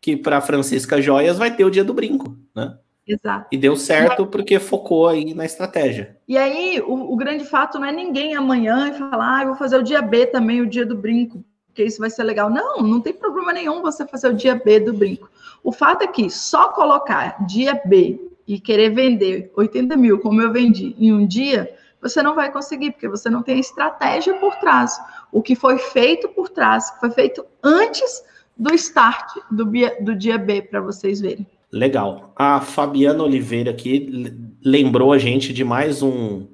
[0.00, 2.76] que para Francisca Joias vai ter o dia do brinco, né?
[3.06, 3.48] Exato.
[3.50, 6.16] E deu certo porque focou aí na estratégia.
[6.28, 9.56] E aí, o, o grande fato não é ninguém amanhã e falar, ah, eu vou
[9.56, 12.50] fazer o dia B também, o dia do brinco porque isso vai ser legal.
[12.50, 15.28] Não, não tem problema nenhum você fazer o dia B do brinco.
[15.64, 20.52] O fato é que só colocar dia B e querer vender 80 mil, como eu
[20.52, 24.54] vendi, em um dia, você não vai conseguir, porque você não tem a estratégia por
[24.56, 25.00] trás.
[25.32, 28.22] O que foi feito por trás, que foi feito antes
[28.54, 29.64] do start do,
[30.02, 31.46] do dia B, para vocês verem.
[31.72, 32.34] Legal.
[32.36, 34.30] A Fabiana Oliveira aqui
[34.62, 36.46] lembrou a gente de mais um,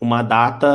[0.00, 0.66] uma data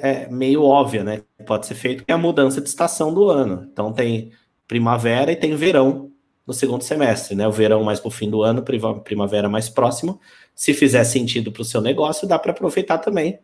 [0.00, 1.22] é, meio óbvia, né?
[1.44, 3.68] Pode ser feito é a mudança de estação do ano.
[3.72, 4.30] Então tem
[4.68, 6.11] primavera e tem verão
[6.46, 7.46] no segundo semestre, né?
[7.46, 8.64] O verão mais para o fim do ano,
[9.04, 10.20] primavera mais próximo.
[10.54, 13.38] Se fizer sentido para o seu negócio, dá para aproveitar também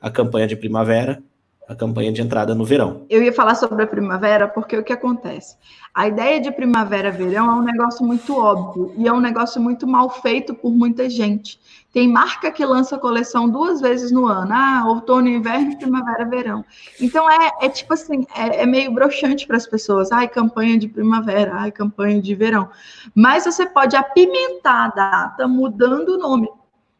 [0.00, 1.22] a campanha de primavera
[1.68, 3.06] a campanha de entrada no verão.
[3.08, 5.56] Eu ia falar sobre a primavera porque o que acontece?
[5.94, 10.10] A ideia de primavera-verão é um negócio muito óbvio e é um negócio muito mal
[10.10, 11.58] feito por muita gente.
[11.92, 16.64] Tem marca que lança coleção duas vezes no ano, ah, outono, inverno, primavera, verão.
[16.98, 20.10] Então é, é tipo assim, é, é meio broxante para as pessoas.
[20.10, 22.70] Ai, campanha de primavera, ai, campanha de verão.
[23.14, 26.48] Mas você pode apimentar a data mudando o nome.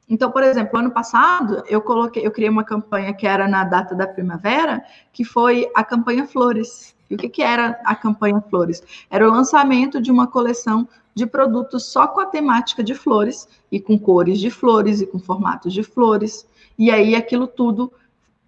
[0.06, 3.94] Então, por exemplo, ano passado eu coloquei, eu criei uma campanha que era na data
[3.94, 6.94] da primavera, que foi a campanha Flores.
[7.12, 8.82] E o que, que era a campanha Flores?
[9.10, 13.78] Era o lançamento de uma coleção de produtos só com a temática de flores e
[13.78, 16.46] com cores de flores e com formatos de flores.
[16.78, 17.92] E aí aquilo tudo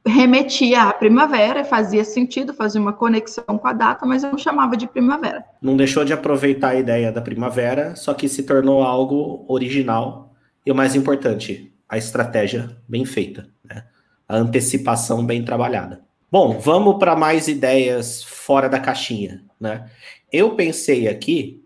[0.07, 4.79] remetia à primavera fazia sentido, fazia uma conexão com a data, mas eu não chamava
[4.79, 5.45] de primavera.
[5.61, 10.73] Não deixou de aproveitar a ideia da primavera, só que se tornou algo original e
[10.73, 13.85] o mais importante, a estratégia bem feita, né?
[14.27, 16.03] a antecipação bem trabalhada.
[16.35, 19.45] Bom, vamos para mais ideias fora da caixinha.
[19.61, 19.89] Né?
[20.33, 21.63] Eu pensei aqui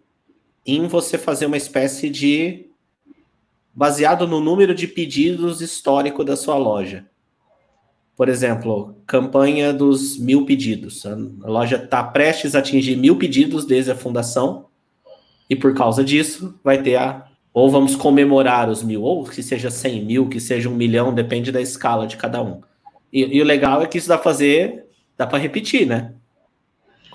[0.67, 2.67] em você fazer uma espécie de.
[3.73, 7.07] baseado no número de pedidos histórico da sua loja.
[8.15, 11.07] Por exemplo, campanha dos mil pedidos.
[11.07, 11.17] A
[11.49, 14.67] loja está prestes a atingir mil pedidos desde a fundação,
[15.49, 19.71] e por causa disso vai ter a ou vamos comemorar os mil, ou que seja
[19.71, 22.61] cem mil, que seja um milhão, depende da escala de cada um.
[23.13, 26.15] E, e o legal é que isso dá para fazer, dá para repetir, né?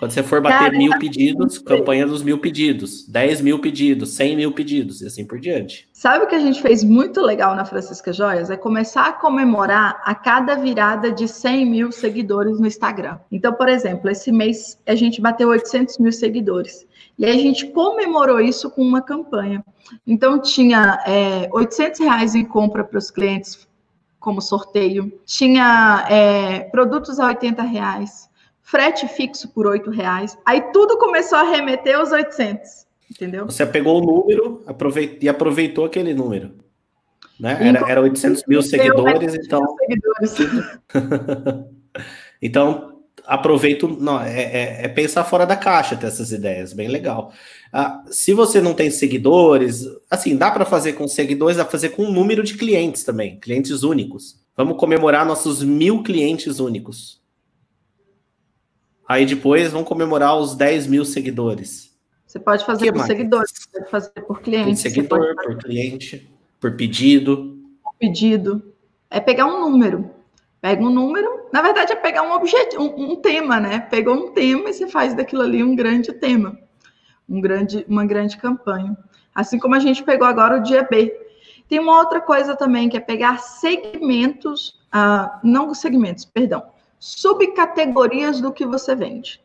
[0.04, 4.36] Quando você for bater Cara, mil pedidos, campanha dos mil pedidos, dez mil pedidos, cem
[4.36, 5.88] mil pedidos e assim por diante.
[5.94, 8.50] Sabe o que a gente fez muito legal na Francisca Joias?
[8.50, 13.18] É começar a comemorar a cada virada de 100 mil seguidores no Instagram.
[13.32, 16.86] Então, por exemplo, esse mês a gente bateu 800 mil seguidores.
[17.18, 19.64] E a gente comemorou isso com uma campanha.
[20.06, 23.66] Então, tinha é, 800 reais em compra para os clientes
[24.24, 28.30] como sorteio, tinha é, produtos a 80 reais,
[28.62, 30.38] frete fixo por 8 reais.
[30.46, 33.46] Aí tudo começou a remeter aos 800, entendeu?
[33.46, 34.64] Você pegou o número
[35.20, 36.54] e aproveitou aquele número.
[37.38, 37.58] Né?
[37.60, 39.62] Era, era 800 mil seguidores, então.
[39.78, 40.80] Seguidores.
[42.42, 42.93] então,
[43.26, 47.34] aproveito, não, é, é, é, pensar fora da caixa ter essas ideias, bem legal.
[47.72, 51.90] Ah, se você não tem seguidores, assim, dá para fazer com seguidores, dá para fazer
[51.90, 54.42] com um número de clientes também, clientes únicos.
[54.56, 57.22] Vamos comemorar nossos mil clientes únicos.
[59.08, 61.94] Aí depois vamos comemorar os 10 mil seguidores.
[62.26, 63.08] Você pode fazer que por mais?
[63.08, 64.70] seguidores, você pode fazer por cliente.
[64.70, 67.60] Por seguidor, por cliente, por pedido.
[67.84, 68.74] Por pedido.
[69.10, 70.10] É pegar um número.
[70.64, 73.82] Pega um número, na verdade é pegar um objetivo, um, um, tema, né?
[73.82, 76.58] Pegou um tema e você faz daquilo ali um grande tema,
[77.28, 78.98] um grande, uma grande campanha.
[79.36, 81.14] Assim como a gente pegou agora o dia B.
[81.68, 86.64] Tem uma outra coisa também que é pegar segmentos, ah, não segmentos, perdão,
[86.98, 89.42] subcategorias do que você vende.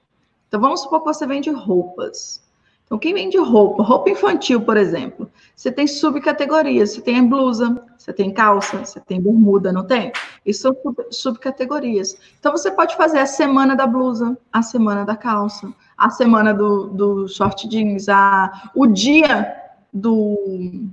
[0.47, 2.48] Então vamos supor que você vende roupas.
[2.89, 6.93] Então, quem vende roupa, roupa infantil, por exemplo, você tem subcategorias.
[6.93, 10.11] Você tem blusa, você tem calça, você tem bermuda, não tem?
[10.45, 10.75] Isso são
[11.11, 12.17] subcategorias.
[12.41, 16.87] Então, você pode fazer a semana da blusa, a semana da calça, a semana do,
[16.87, 19.55] do short jeans, a, o dia
[19.93, 20.87] do,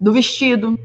[0.00, 0.78] do vestido.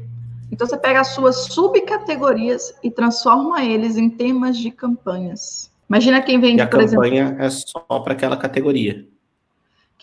[0.52, 5.72] Então, você pega as suas subcategorias e transforma eles em temas de campanhas.
[5.88, 7.42] Imagina quem vende, e a campanha exemplo.
[7.42, 9.06] é só para aquela categoria.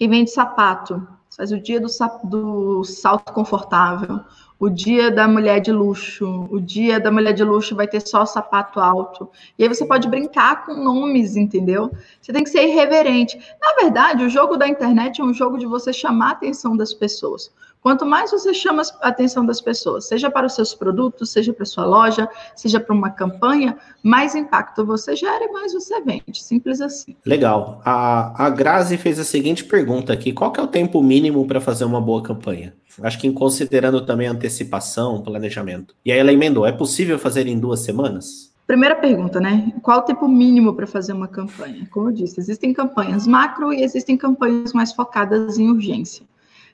[0.02, 1.88] Quem vende sapato, faz o dia do,
[2.24, 4.22] do salto confortável,
[4.60, 8.26] o dia da mulher de luxo, o dia da mulher de luxo vai ter só
[8.26, 9.30] sapato alto.
[9.60, 11.92] E aí você pode brincar com nomes, entendeu?
[12.20, 13.38] Você tem que ser irreverente.
[13.62, 16.96] Na verdade, o jogo da internet é um jogo de você chamar a atenção das
[16.96, 17.54] pessoas.
[17.82, 21.64] Quanto mais você chama a atenção das pessoas, seja para os seus produtos, seja para
[21.64, 26.44] a sua loja, seja para uma campanha, mais impacto você gera e mais você vende.
[26.44, 27.16] Simples assim.
[27.26, 27.82] Legal.
[27.84, 31.84] A, a Grazi fez a seguinte pergunta aqui: qual é o tempo mínimo para fazer
[31.84, 32.76] uma boa campanha?
[33.02, 35.96] Acho que considerando também antecipação, planejamento.
[36.06, 38.52] E aí ela emendou: é possível fazer em duas semanas?
[38.68, 39.74] Primeira pergunta, né?
[39.82, 41.88] Qual o tempo mínimo para fazer uma campanha?
[41.90, 46.26] Como eu disse, existem campanhas macro e existem campanhas mais focadas em urgência.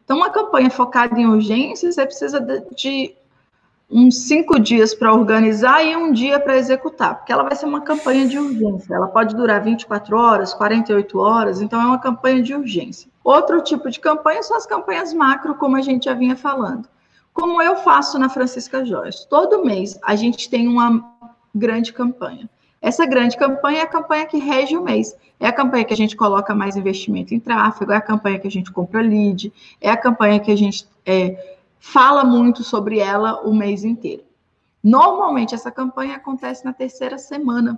[0.08, 2.40] Então, uma campanha focada em urgência, você precisa
[2.74, 3.14] de
[3.92, 7.82] uns cinco dias para organizar e um dia para executar, porque ela vai ser uma
[7.82, 8.96] campanha de urgência.
[8.96, 13.12] Ela pode durar 24 horas, 48 horas, então é uma campanha de urgência.
[13.22, 16.88] Outro tipo de campanha são as campanhas macro, como a gente já vinha falando.
[17.34, 21.04] Como eu faço na Francisca Joyce, todo mês a gente tem uma
[21.54, 22.50] grande campanha.
[22.88, 25.14] Essa grande campanha é a campanha que rege o mês.
[25.42, 28.48] É a campanha que a gente coloca mais investimento em tráfego, é a campanha que
[28.48, 33.42] a gente compra lead, é a campanha que a gente é, fala muito sobre ela
[33.42, 34.24] o mês inteiro.
[34.82, 37.78] Normalmente, essa campanha acontece na terceira semana,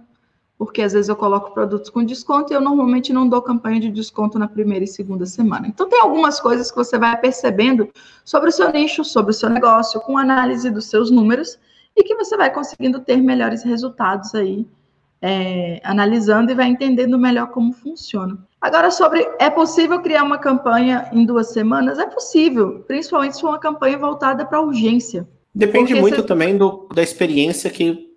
[0.59, 3.89] porque às vezes eu coloco produtos com desconto e eu normalmente não dou campanha de
[3.89, 5.67] desconto na primeira e segunda semana.
[5.67, 7.89] Então, tem algumas coisas que você vai percebendo
[8.23, 11.57] sobre o seu nicho, sobre o seu negócio, com análise dos seus números,
[11.97, 14.67] e que você vai conseguindo ter melhores resultados aí
[15.21, 18.37] é, analisando e vai entendendo melhor como funciona.
[18.61, 21.97] Agora, sobre é possível criar uma campanha em duas semanas?
[21.97, 25.27] É possível, principalmente se for uma campanha voltada para urgência.
[25.53, 26.23] Depende muito você...
[26.23, 28.09] também do, da experiência que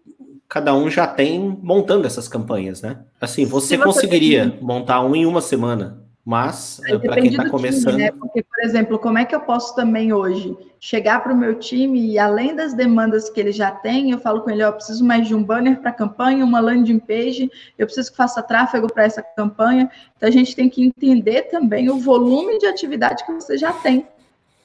[0.48, 2.98] cada um já tem montando essas campanhas, né?
[3.20, 4.60] Assim, você, você conseguiria tem...
[4.60, 7.96] montar um em uma semana, mas, para quem está começando.
[7.96, 8.12] Time, né?
[8.12, 12.12] Porque, por exemplo, como é que eu posso também hoje chegar para o meu time
[12.12, 15.26] e, além das demandas que ele já tem, eu falo com ele: eu preciso mais
[15.26, 19.02] de um banner para a campanha, uma landing page, eu preciso que faça tráfego para
[19.02, 19.90] essa campanha.
[20.16, 24.06] Então, a gente tem que entender também o volume de atividade que você já tem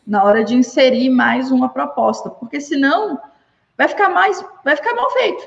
[0.05, 3.19] na hora de inserir mais uma proposta, porque senão
[3.75, 5.43] vai ficar mais, vai ficar mal feito,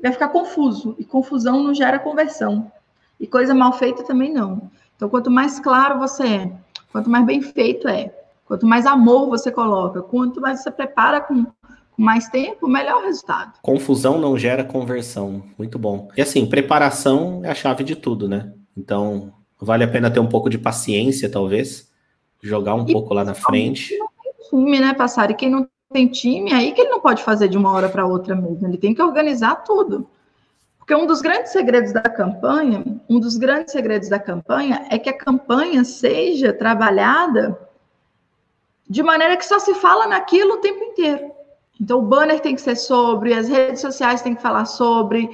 [0.00, 2.70] vai ficar confuso, e confusão não gera conversão,
[3.18, 4.70] e coisa mal feita também não.
[4.96, 6.52] Então, quanto mais claro você é,
[6.92, 8.14] quanto mais bem feito é,
[8.44, 13.04] quanto mais amor você coloca, quanto mais você prepara com, com mais tempo, melhor o
[13.04, 13.58] resultado.
[13.62, 15.42] Confusão não gera conversão.
[15.58, 16.08] Muito bom.
[16.16, 18.52] E assim, preparação é a chave de tudo, né?
[18.76, 21.90] Então, vale a pena ter um pouco de paciência, talvez,
[22.42, 23.96] jogar um e pouco lá na frente.
[23.98, 25.30] Não tem time, né, passar?
[25.30, 28.06] E quem não tem time, aí que ele não pode fazer de uma hora para
[28.06, 28.66] outra mesmo.
[28.66, 30.08] Ele tem que organizar tudo.
[30.84, 35.08] Porque um dos grandes segredos da campanha, um dos grandes segredos da campanha é que
[35.08, 37.58] a campanha seja trabalhada
[38.86, 41.32] de maneira que só se fala naquilo o tempo inteiro.
[41.80, 45.30] Então, o banner tem que ser sobre, as redes sociais têm que falar sobre,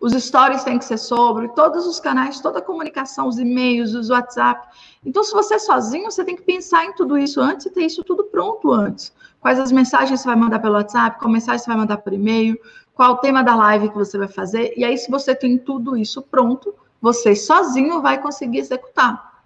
[0.00, 4.10] os stories têm que ser sobre, todos os canais, toda a comunicação, os e-mails, os
[4.10, 4.66] WhatsApp.
[5.06, 7.86] Então, se você é sozinho, você tem que pensar em tudo isso antes e ter
[7.86, 9.12] isso tudo pronto antes.
[9.40, 12.58] Quais as mensagens você vai mandar pelo WhatsApp, qual mensagem você vai mandar por e-mail,
[12.98, 15.96] qual o tema da live que você vai fazer, e aí, se você tem tudo
[15.96, 19.44] isso pronto, você sozinho vai conseguir executar.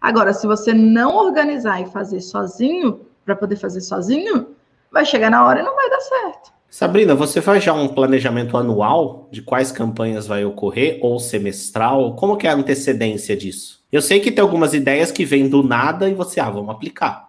[0.00, 4.54] Agora, se você não organizar e fazer sozinho, para poder fazer sozinho,
[4.92, 6.52] vai chegar na hora e não vai dar certo.
[6.70, 12.14] Sabrina, você faz já um planejamento anual de quais campanhas vai ocorrer, ou semestral?
[12.14, 13.82] Como que é a antecedência disso?
[13.90, 17.28] Eu sei que tem algumas ideias que vêm do nada e você, ah, vamos aplicar.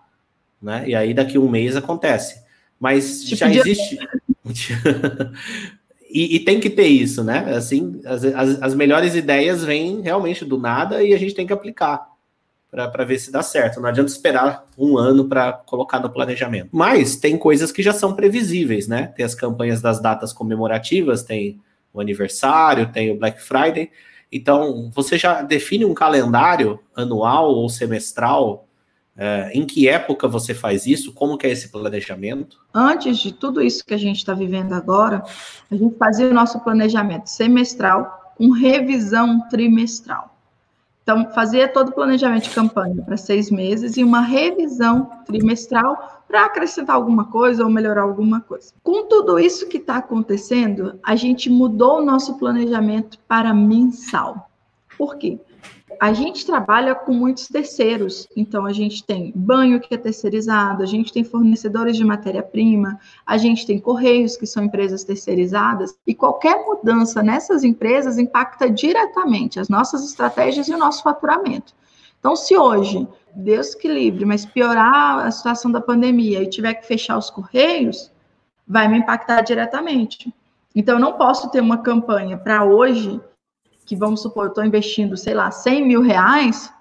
[0.61, 0.83] Né?
[0.89, 2.45] E aí daqui a um mês acontece.
[2.79, 3.97] Mas tipo já existe.
[6.09, 7.55] E, e, tem que ter isso, né?
[7.55, 11.53] Assim, as, as, as, melhores ideias vêm realmente do nada e a gente tem que
[11.53, 12.07] aplicar.
[12.69, 13.81] para ver se dá certo.
[13.81, 16.69] Não adianta esperar um ano para colocar no planejamento.
[16.71, 19.07] Mas tem coisas que já são previsíveis, né?
[19.15, 21.59] Tem as campanhas das datas comemorativas, tem
[21.93, 23.89] o aniversário, tem o Black Friday.
[24.31, 28.67] Então, você já define um calendário anual ou semestral?
[29.17, 31.13] É, em que época você faz isso?
[31.13, 32.57] Como que é esse planejamento?
[32.73, 35.23] Antes de tudo isso que a gente está vivendo agora,
[35.71, 40.35] a gente fazia o nosso planejamento semestral com revisão trimestral.
[41.01, 46.45] Então, fazia todo o planejamento de campanha para seis meses e uma revisão trimestral para
[46.45, 48.73] acrescentar alguma coisa ou melhorar alguma coisa.
[48.81, 54.49] Com tudo isso que está acontecendo, a gente mudou o nosso planejamento para mensal.
[54.97, 55.39] Por quê?
[55.99, 60.85] A gente trabalha com muitos terceiros, então a gente tem banho que é terceirizado, a
[60.85, 66.63] gente tem fornecedores de matéria-prima, a gente tem correios que são empresas terceirizadas, e qualquer
[66.65, 71.73] mudança nessas empresas impacta diretamente as nossas estratégias e o nosso faturamento.
[72.19, 76.87] Então, se hoje, Deus que livre, mas piorar a situação da pandemia e tiver que
[76.87, 78.11] fechar os correios,
[78.67, 80.33] vai me impactar diretamente.
[80.75, 83.21] Então, eu não posso ter uma campanha para hoje
[83.85, 86.73] que vamos supor, eu estou investindo, sei lá, 100 mil reais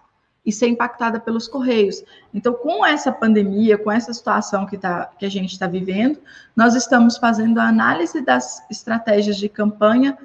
[0.44, 2.02] e ser impactada pelos correios.
[2.32, 6.18] Então, com essa pandemia, com essa situação que, tá, que a gente está vivendo,
[6.54, 10.18] nós estamos fazendo a análise das estratégias de campanha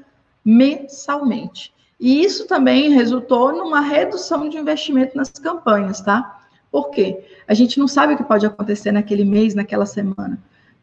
[0.43, 1.73] mensalmente.
[1.99, 6.39] E isso também resultou numa redução de investimento nas campanhas, tá?
[6.71, 7.25] Por quê?
[7.47, 10.37] A gente não sabe o que pode acontecer naquele mês, naquela semana.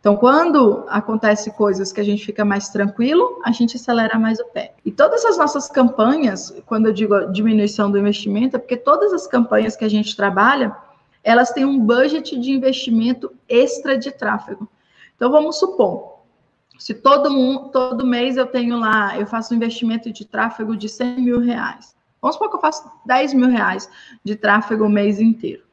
[0.06, 4.44] Então, quando acontece coisas que a gente fica mais tranquilo, a gente acelera mais o
[4.44, 4.72] pé.
[4.84, 9.26] E todas as nossas campanhas, quando eu digo diminuição do investimento, é porque todas as
[9.26, 10.76] campanhas que a gente trabalha,
[11.24, 14.68] elas têm um budget de investimento extra de tráfego.
[15.16, 16.20] Então, vamos supor,
[16.78, 20.88] se todo, mundo, todo mês eu tenho lá, eu faço um investimento de tráfego de
[20.88, 21.96] 100 mil reais.
[22.22, 23.90] Vamos supor que eu faço 10 mil reais
[24.22, 25.65] de tráfego o mês inteiro.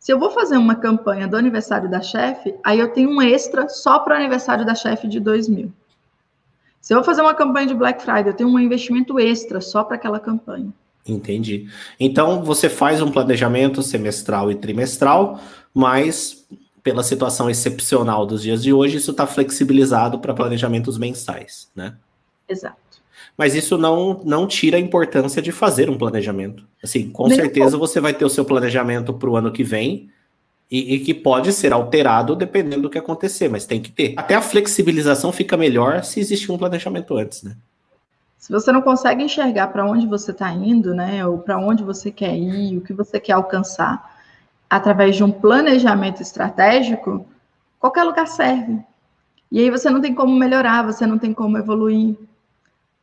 [0.00, 3.68] Se eu vou fazer uma campanha do aniversário da chefe, aí eu tenho um extra
[3.68, 5.70] só para o aniversário da chefe de 2 mil.
[6.80, 9.84] Se eu vou fazer uma campanha de Black Friday, eu tenho um investimento extra só
[9.84, 10.72] para aquela campanha.
[11.06, 11.68] Entendi.
[11.98, 15.38] Então você faz um planejamento semestral e trimestral,
[15.74, 16.46] mas
[16.82, 21.94] pela situação excepcional dos dias de hoje, isso está flexibilizado para planejamentos mensais, né?
[22.48, 22.89] Exato
[23.40, 26.68] mas isso não, não tira a importância de fazer um planejamento.
[26.84, 30.10] Assim, com Nem certeza você vai ter o seu planejamento para o ano que vem
[30.70, 34.12] e, e, que pode ser alterado dependendo do que acontecer, mas tem que ter.
[34.18, 37.56] Até a flexibilização fica melhor se existe um planejamento antes, né?
[38.36, 42.10] Se você não consegue enxergar para onde você está indo, né, ou para onde você
[42.10, 44.20] quer ir, o que você quer alcançar,
[44.68, 47.26] através de um planejamento estratégico,
[47.78, 48.80] qualquer lugar serve.
[49.50, 52.18] E aí você não tem como melhorar, você não tem como evoluir,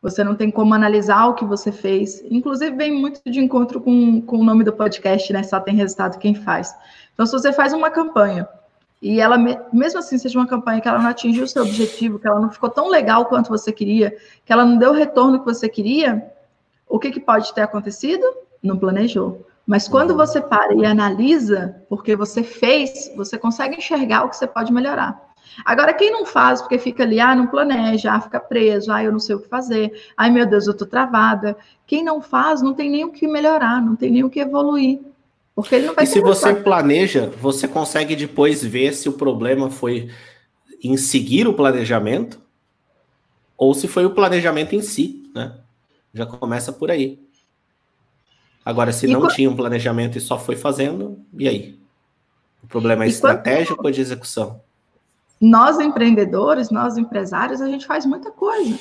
[0.01, 2.23] você não tem como analisar o que você fez.
[2.29, 5.43] Inclusive, vem muito de encontro com, com o nome do podcast, né?
[5.43, 6.73] Só tem resultado quem faz.
[7.13, 8.47] Então, se você faz uma campanha
[9.01, 9.37] e ela,
[9.73, 12.49] mesmo assim, seja uma campanha que ela não atingiu o seu objetivo, que ela não
[12.49, 16.31] ficou tão legal quanto você queria, que ela não deu o retorno que você queria,
[16.87, 18.23] o que, que pode ter acontecido?
[18.61, 19.45] Não planejou.
[19.65, 24.47] Mas quando você para e analisa, porque você fez, você consegue enxergar o que você
[24.47, 25.26] pode melhorar.
[25.65, 29.11] Agora, quem não faz, porque fica ali, ah, não planeja, ah, fica preso, ah, eu
[29.11, 31.57] não sei o que fazer, ai meu Deus, eu tô travada.
[31.85, 34.99] Quem não faz, não tem nem o que melhorar, não tem nem o que evoluir.
[35.55, 39.71] Porque ele não vai E se você planeja, você consegue depois ver se o problema
[39.71, 40.09] foi
[40.83, 42.39] em seguir o planejamento
[43.57, 45.55] ou se foi o planejamento em si, né?
[46.13, 47.19] Já começa por aí.
[48.63, 49.33] Agora, se e não quando...
[49.33, 51.79] tinha um planejamento e só foi fazendo, e aí?
[52.61, 53.85] O problema é e estratégico quando...
[53.85, 54.61] ou de execução?
[55.39, 58.77] Nós empreendedores, nós empresários, a gente faz muita coisa.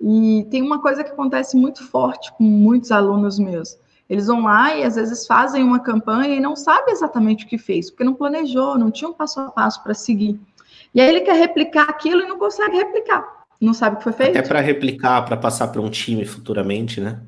[0.00, 3.78] E tem uma coisa que acontece muito forte com muitos alunos meus.
[4.08, 7.58] Eles vão lá e às vezes fazem uma campanha e não sabem exatamente o que
[7.58, 10.38] fez, porque não planejou, não tinha um passo a passo para seguir.
[10.94, 13.26] E aí ele quer replicar aquilo e não consegue replicar.
[13.60, 14.38] Não sabe o que foi feito.
[14.38, 17.20] Até para replicar, para passar para um time futuramente, né?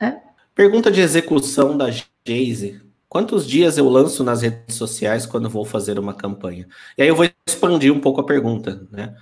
[0.00, 0.16] É.
[0.54, 1.86] Pergunta de execução da
[2.26, 2.82] Geise.
[3.12, 6.66] Quantos dias eu lanço nas redes sociais quando vou fazer uma campanha?
[6.96, 9.14] E aí eu vou expandir um pouco a pergunta, né?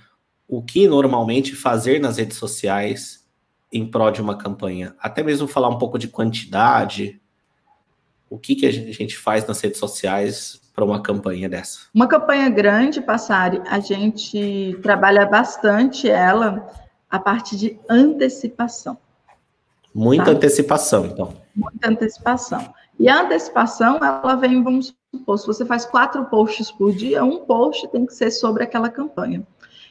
[0.47, 3.27] O que normalmente fazer nas redes sociais
[3.69, 4.95] em prol de uma campanha?
[4.97, 7.19] Até mesmo falar um pouco de quantidade.
[8.29, 11.79] O que, que a gente faz nas redes sociais para uma campanha dessa?
[11.93, 16.65] Uma campanha grande, Passari, a gente trabalha bastante ela
[17.09, 18.97] a parte de antecipação.
[19.93, 20.31] Muita tá?
[20.31, 21.33] antecipação, então.
[21.53, 22.73] Muita antecipação.
[23.01, 27.39] E a antecipação, ela vem, vamos supor, se você faz quatro posts por dia, um
[27.39, 29.41] post tem que ser sobre aquela campanha.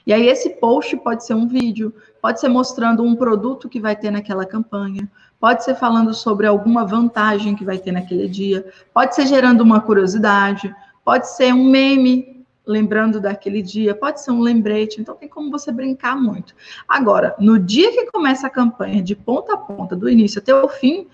[0.07, 1.93] E aí esse post pode ser um vídeo,
[2.23, 6.87] pode ser mostrando um produto que vai ter naquela campanha, pode ser falando sobre alguma
[6.87, 10.73] vantagem que vai ter naquele dia, pode ser gerando uma curiosidade,
[11.05, 15.73] pode ser um meme lembrando daquele dia, pode ser um lembrete, então tem como você
[15.73, 16.55] brincar muito.
[16.87, 20.69] Agora, no dia que começa a campanha, de ponta a ponta, do início até o
[20.69, 21.09] fim,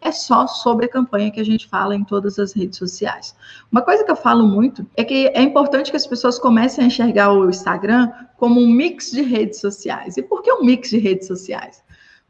[0.00, 3.34] é só sobre a campanha que a gente fala em todas as redes sociais.
[3.70, 6.86] Uma coisa que eu falo muito é que é importante que as pessoas comecem a
[6.86, 10.16] enxergar o Instagram como um mix de redes sociais.
[10.16, 11.82] E por que um mix de redes sociais?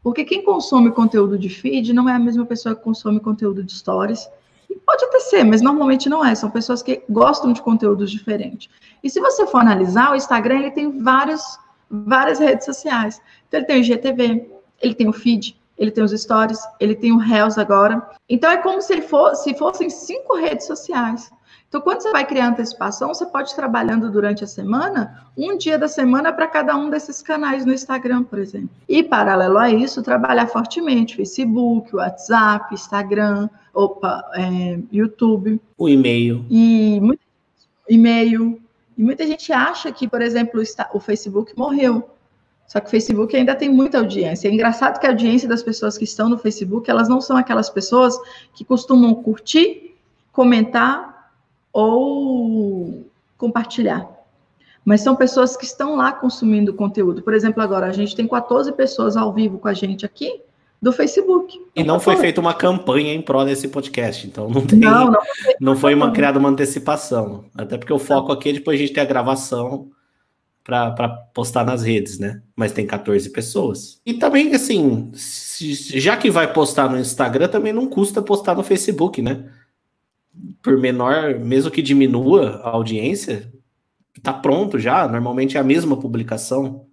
[0.02, 3.72] Porque quem consome conteúdo de feed não é a mesma pessoa que consome conteúdo de
[3.72, 4.28] stories.
[4.68, 6.34] E pode até ser, mas normalmente não é.
[6.34, 8.68] São pessoas que gostam de conteúdos diferentes.
[9.02, 13.20] E se você for analisar, o Instagram ele tem várias, várias redes sociais.
[13.46, 14.50] Então, ele tem o IGTV,
[14.80, 18.06] ele tem o feed, ele tem os stories, ele tem o Reels agora.
[18.28, 21.30] Então é como se, ele for, se fossem cinco redes sociais.
[21.72, 25.78] Então, quando você vai criar antecipação, você pode ir trabalhando durante a semana, um dia
[25.78, 28.68] da semana para cada um desses canais no Instagram, por exemplo.
[28.86, 35.58] E, paralelo a isso, trabalhar fortemente Facebook, WhatsApp, Instagram, opa, é, YouTube.
[35.78, 36.44] O e-mail.
[36.50, 37.00] E
[37.88, 38.60] e-mail.
[38.96, 40.62] E muita gente acha que, por exemplo,
[40.92, 42.06] o Facebook morreu.
[42.66, 44.48] Só que o Facebook ainda tem muita audiência.
[44.48, 47.68] É engraçado que a audiência das pessoas que estão no Facebook, elas não são aquelas
[47.68, 48.18] pessoas
[48.54, 49.94] que costumam curtir,
[50.32, 51.30] comentar
[51.72, 53.04] ou
[53.36, 54.08] compartilhar.
[54.84, 57.22] Mas são pessoas que estão lá consumindo conteúdo.
[57.22, 60.40] Por exemplo, agora a gente tem 14 pessoas ao vivo com a gente aqui
[60.80, 61.60] do Facebook.
[61.76, 65.20] E não foi feita uma campanha em prol desse podcast, então não tem, não, não,
[65.60, 67.44] não foi uma criada uma antecipação.
[67.54, 69.88] Até porque o foco aqui é depois a gente ter a gravação
[70.64, 72.42] para postar nas redes, né?
[72.54, 74.00] Mas tem 14 pessoas.
[74.06, 78.62] E também, assim, se, já que vai postar no Instagram, também não custa postar no
[78.62, 79.50] Facebook, né?
[80.62, 83.52] Por menor, mesmo que diminua a audiência,
[84.22, 85.06] tá pronto já.
[85.08, 86.86] Normalmente é a mesma publicação,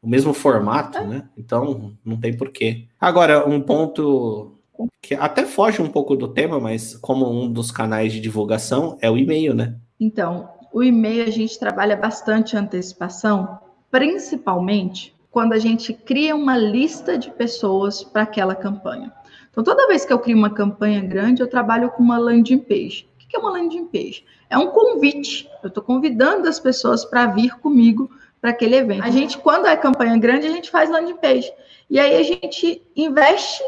[0.00, 1.06] o mesmo formato, é.
[1.06, 1.28] né?
[1.36, 2.86] Então, não tem porquê.
[2.98, 4.56] Agora, um ponto
[5.02, 9.10] que até foge um pouco do tema, mas como um dos canais de divulgação é
[9.10, 9.76] o e-mail, né?
[9.98, 13.58] Então, o e-mail a gente trabalha bastante antecipação,
[13.90, 19.12] principalmente quando a gente cria uma lista de pessoas para aquela campanha.
[19.50, 23.08] Então, toda vez que eu crio uma campanha grande, eu trabalho com uma landing page.
[23.14, 24.24] O que é uma landing page?
[24.48, 25.48] É um convite.
[25.62, 28.10] Eu estou convidando as pessoas para vir comigo
[28.40, 29.04] para aquele evento.
[29.04, 31.52] A gente, quando é campanha grande, a gente faz landing page.
[31.88, 33.62] E aí a gente investe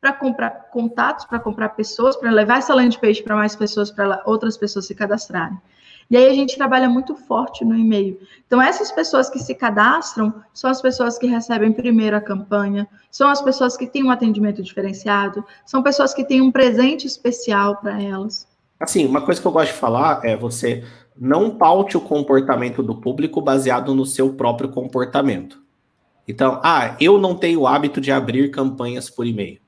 [0.00, 4.22] para comprar contatos, para comprar pessoas, para levar essa landing page para mais pessoas, para
[4.24, 5.58] outras pessoas se cadastrarem.
[6.10, 8.18] E aí a gente trabalha muito forte no e-mail.
[8.46, 13.28] Então, essas pessoas que se cadastram são as pessoas que recebem primeiro a campanha, são
[13.28, 18.02] as pessoas que têm um atendimento diferenciado, são pessoas que têm um presente especial para
[18.02, 18.46] elas.
[18.80, 20.82] Assim, uma coisa que eu gosto de falar é você
[21.20, 25.60] não paute o comportamento do público baseado no seu próprio comportamento.
[26.26, 29.58] Então, ah, eu não tenho o hábito de abrir campanhas por e-mail.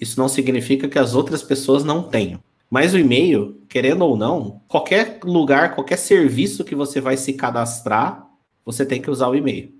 [0.00, 2.40] Isso não significa que as outras pessoas não tenham.
[2.70, 8.26] Mas o e-mail, querendo ou não, qualquer lugar, qualquer serviço que você vai se cadastrar,
[8.64, 9.72] você tem que usar o e-mail.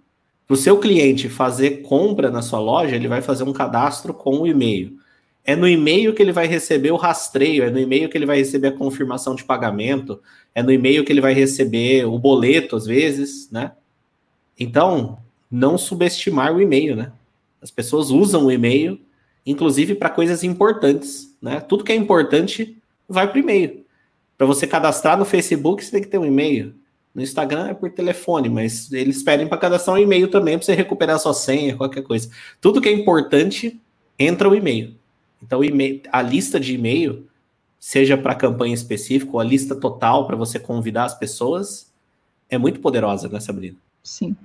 [0.47, 4.39] Para o seu cliente fazer compra na sua loja, ele vai fazer um cadastro com
[4.39, 4.97] o e-mail.
[5.45, 8.39] É no e-mail que ele vai receber o rastreio, é no e-mail que ele vai
[8.39, 10.20] receber a confirmação de pagamento,
[10.55, 13.72] é no e-mail que ele vai receber o boleto, às vezes, né?
[14.59, 15.18] Então,
[15.51, 17.12] não subestimar o e-mail, né?
[17.61, 19.01] As pessoas usam o e-mail,
[19.47, 21.61] inclusive para coisas importantes, né?
[21.61, 22.77] Tudo que é importante
[23.09, 23.87] vai para e-mail.
[24.37, 26.75] Para você cadastrar no Facebook, você tem que ter um e-mail.
[27.15, 30.75] No Instagram é por telefone, mas eles pedem para cadastrar um e-mail também para você
[30.75, 32.29] recuperar sua senha, qualquer coisa.
[32.61, 33.81] Tudo que é importante
[34.19, 34.95] entra o e-mail.
[35.43, 35.61] Então,
[36.13, 37.27] a lista de e-mail,
[37.79, 41.91] seja para campanha específica ou a lista total para você convidar as pessoas,
[42.51, 43.77] é muito poderosa, né, Sabrina?
[44.03, 44.37] Sim.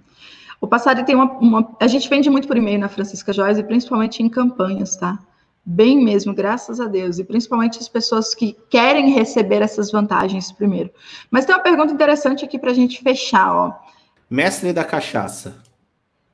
[0.62, 3.64] O Passari tem uma, uma, A gente vende muito por e-mail na Francisca Joyce, e
[3.64, 5.18] principalmente em campanhas, tá?
[5.66, 7.18] Bem mesmo, graças a Deus.
[7.18, 10.91] E principalmente as pessoas que querem receber essas vantagens primeiro.
[11.32, 13.74] Mas tem uma pergunta interessante aqui para a gente fechar, ó.
[14.30, 15.55] Mestre da cachaça.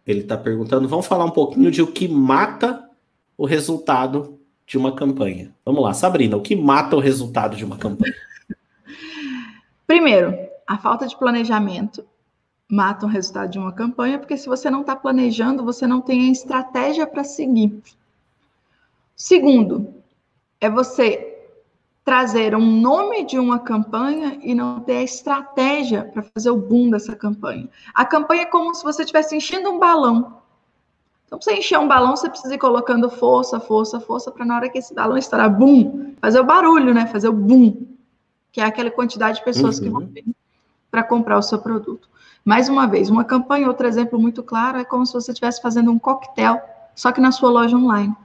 [0.05, 2.89] Ele está perguntando, vamos falar um pouquinho de o que mata
[3.38, 5.55] o resultado de uma campanha.
[5.65, 8.13] Vamos lá, Sabrina, o que mata o resultado de uma campanha?
[9.86, 12.05] Primeiro, a falta de planejamento
[12.70, 16.28] mata o resultado de uma campanha, porque se você não está planejando, você não tem
[16.28, 17.82] a estratégia para seguir.
[19.15, 19.93] Segundo,
[20.59, 21.34] é você
[22.03, 26.89] trazer um nome de uma campanha e não ter a estratégia para fazer o boom
[26.89, 27.70] dessa campanha.
[27.93, 30.41] A campanha é como se você estivesse enchendo um balão.
[31.26, 34.55] Então, para você encher um balão, você precisa ir colocando força, força, força, para na
[34.55, 37.05] hora que esse balão estourar, boom, fazer o barulho, né?
[37.07, 37.86] Fazer o boom,
[38.53, 39.84] que é aquela quantidade de pessoas uhum.
[39.84, 40.26] que vão vir
[40.89, 42.09] para comprar o seu produto.
[42.47, 45.91] Mais uma vez, uma campanha, outro exemplo muito claro, é como se você estivesse fazendo
[45.91, 46.61] um coquetel,
[46.95, 48.15] só que na sua loja online.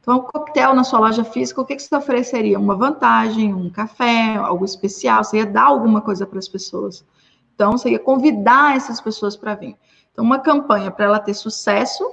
[0.00, 2.56] Então, um coquetel na sua loja física, o que, que você ofereceria?
[2.56, 7.04] Uma vantagem, um café, algo especial, você ia dar alguma coisa para as pessoas.
[7.52, 9.76] Então, você ia convidar essas pessoas para vir.
[10.12, 12.08] Então, uma campanha, para ela ter sucesso,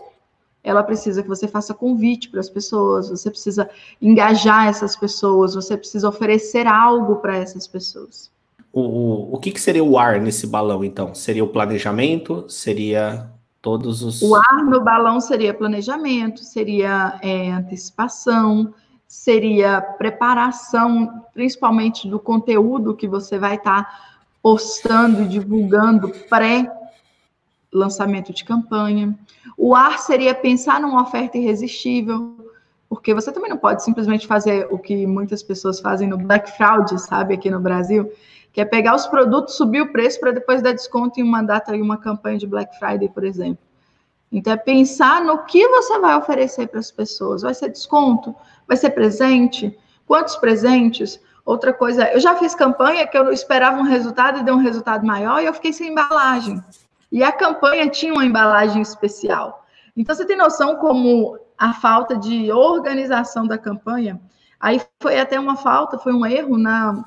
[0.63, 3.69] ela precisa que você faça convite para as pessoas, você precisa
[4.01, 8.31] engajar essas pessoas, você precisa oferecer algo para essas pessoas.
[8.71, 11.15] O, o, o que, que seria o ar nesse balão, então?
[11.15, 12.45] Seria o planejamento?
[12.47, 14.21] Seria todos os.
[14.21, 18.73] O ar no balão seria planejamento, seria é, antecipação,
[19.07, 23.99] seria preparação, principalmente do conteúdo que você vai estar tá
[24.41, 29.17] postando e divulgando pré-lançamento de campanha.
[29.57, 32.37] O ar seria pensar numa oferta irresistível,
[32.87, 36.97] porque você também não pode simplesmente fazer o que muitas pessoas fazem no Black Fraud,
[37.01, 38.09] sabe, aqui no Brasil,
[38.51, 41.75] que é pegar os produtos, subir o preço para depois dar desconto em uma data
[41.75, 43.63] e uma campanha de Black Friday, por exemplo.
[44.31, 47.41] Então, é pensar no que você vai oferecer para as pessoas.
[47.41, 48.35] Vai ser desconto?
[48.67, 49.77] Vai ser presente?
[50.05, 51.19] Quantos presentes?
[51.45, 55.05] Outra coisa, eu já fiz campanha que eu esperava um resultado e deu um resultado
[55.05, 56.63] maior e eu fiquei sem embalagem.
[57.11, 59.65] E a campanha tinha uma embalagem especial.
[59.97, 64.21] Então, você tem noção como a falta de organização da campanha,
[64.59, 67.03] aí foi até uma falta, foi um erro na,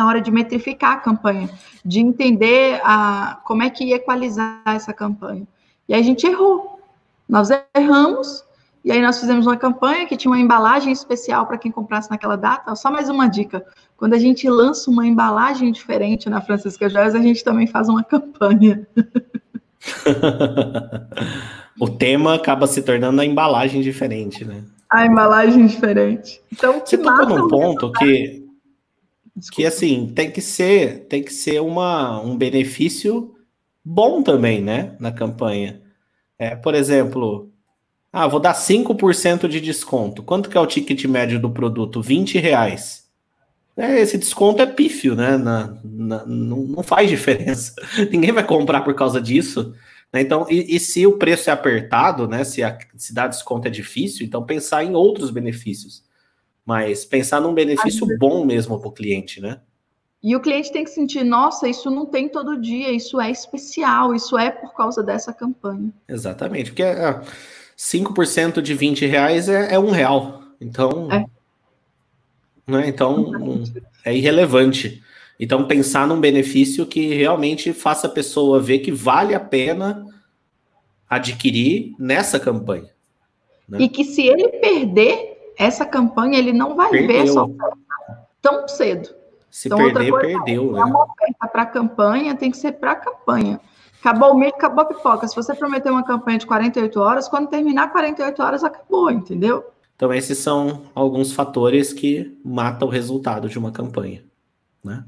[0.00, 1.50] na hora de metrificar a campanha,
[1.84, 5.46] de entender a, como é que ia equalizar essa campanha.
[5.86, 6.80] E aí a gente errou.
[7.28, 8.42] Nós erramos,
[8.82, 12.34] e aí nós fizemos uma campanha que tinha uma embalagem especial para quem comprasse naquela
[12.34, 12.74] data.
[12.74, 13.62] Só mais uma dica:
[13.94, 18.02] quando a gente lança uma embalagem diferente na Francisca Joias, a gente também faz uma
[18.02, 18.88] campanha.
[21.78, 24.64] o tema acaba se tornando a embalagem diferente, né?
[24.88, 26.40] A embalagem diferente.
[26.50, 28.39] Então, você tocou num ponto que
[29.40, 29.56] Desculpa.
[29.56, 33.34] que assim tem que ser tem que ser uma, um benefício
[33.84, 35.80] bom também, né, na campanha.
[36.38, 37.50] É, por exemplo,
[38.12, 40.22] ah, vou dar 5% de desconto.
[40.22, 42.02] Quanto que é o ticket médio do produto?
[42.02, 43.08] 20 reais.
[43.76, 45.36] É, esse desconto é pífio, né?
[45.36, 47.74] Na, na, não, não, faz diferença.
[48.10, 49.74] Ninguém vai comprar por causa disso.
[50.12, 50.22] Né?
[50.22, 52.42] Então, e, e, se o preço é apertado, né?
[52.44, 56.02] Se, a, se dar desconto é difícil, então pensar em outros benefícios.
[56.70, 59.58] Mas pensar num benefício bom mesmo para o cliente, né?
[60.22, 64.14] E o cliente tem que sentir, nossa, isso não tem todo dia, isso é especial,
[64.14, 65.92] isso é por causa dessa campanha.
[66.08, 67.20] Exatamente, porque é,
[67.76, 70.44] 5% de 20 reais é, é um real.
[70.60, 71.26] Então, é.
[72.70, 73.32] Né, então
[74.04, 75.02] é irrelevante.
[75.40, 80.06] Então, pensar num benefício que realmente faça a pessoa ver que vale a pena
[81.08, 82.90] adquirir nessa campanha.
[83.68, 83.78] Né?
[83.80, 87.08] E que se ele perder essa campanha, ele não vai Perdeu.
[87.08, 87.76] ver essa oferta
[88.40, 89.10] tão cedo.
[89.50, 90.70] Se então, perder, coisa, perdeu.
[90.70, 90.84] É né?
[90.84, 93.60] uma oferta para campanha, tem que ser para campanha.
[94.00, 95.28] Acabou o milho, acabou a pipoca.
[95.28, 99.62] Se você prometer uma campanha de 48 horas, quando terminar 48 horas, acabou, entendeu?
[99.94, 104.24] Então, esses são alguns fatores que matam o resultado de uma campanha.
[104.82, 105.04] Né?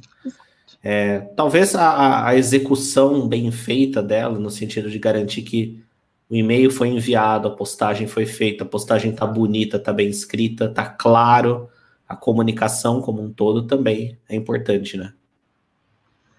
[0.82, 5.82] É, talvez a, a, execução bem feita dela, no sentido de garantir que
[6.32, 10.64] o e-mail foi enviado, a postagem foi feita, a postagem está bonita, está bem escrita,
[10.64, 11.68] está claro,
[12.08, 15.12] a comunicação como um todo também é importante, né?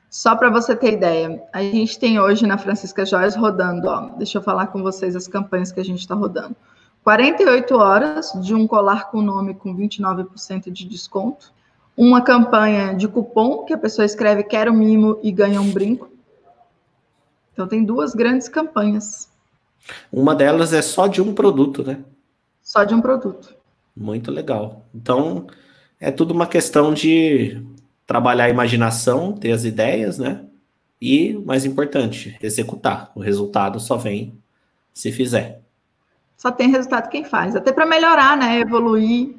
[0.09, 4.39] Só para você ter ideia, a gente tem hoje na Francisca Joias rodando, ó, deixa
[4.39, 6.55] eu falar com vocês as campanhas que a gente está rodando.
[7.03, 11.53] 48 horas de um colar com nome com 29% de desconto.
[11.95, 16.09] Uma campanha de cupom que a pessoa escreve quero mimo e ganha um brinco.
[17.53, 19.31] Então tem duas grandes campanhas.
[20.11, 21.99] Uma delas é só de um produto, né?
[22.61, 23.55] Só de um produto.
[23.95, 24.85] Muito legal.
[24.93, 25.47] Então,
[25.99, 27.61] é tudo uma questão de
[28.05, 30.45] trabalhar a imaginação, ter as ideias, né?
[31.01, 33.11] E, mais importante, executar.
[33.13, 34.37] O resultado só vem
[34.93, 35.61] se fizer.
[36.37, 38.59] Só tem resultado quem faz, até para melhorar, né?
[38.59, 39.35] Evoluir.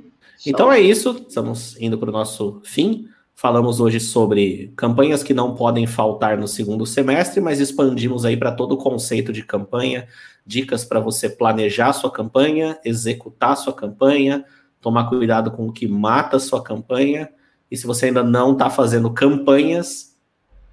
[0.47, 3.09] Então é isso, estamos indo para o nosso fim.
[3.37, 8.53] Falamos hoje sobre campanhas que não podem faltar no segundo semestre, mas expandimos aí para
[8.53, 10.07] todo o conceito de campanha,
[10.47, 14.45] dicas para você planejar sua campanha, executar sua campanha,
[14.81, 17.29] tomar cuidado com o que mata sua campanha.
[17.69, 20.17] E se você ainda não está fazendo campanhas,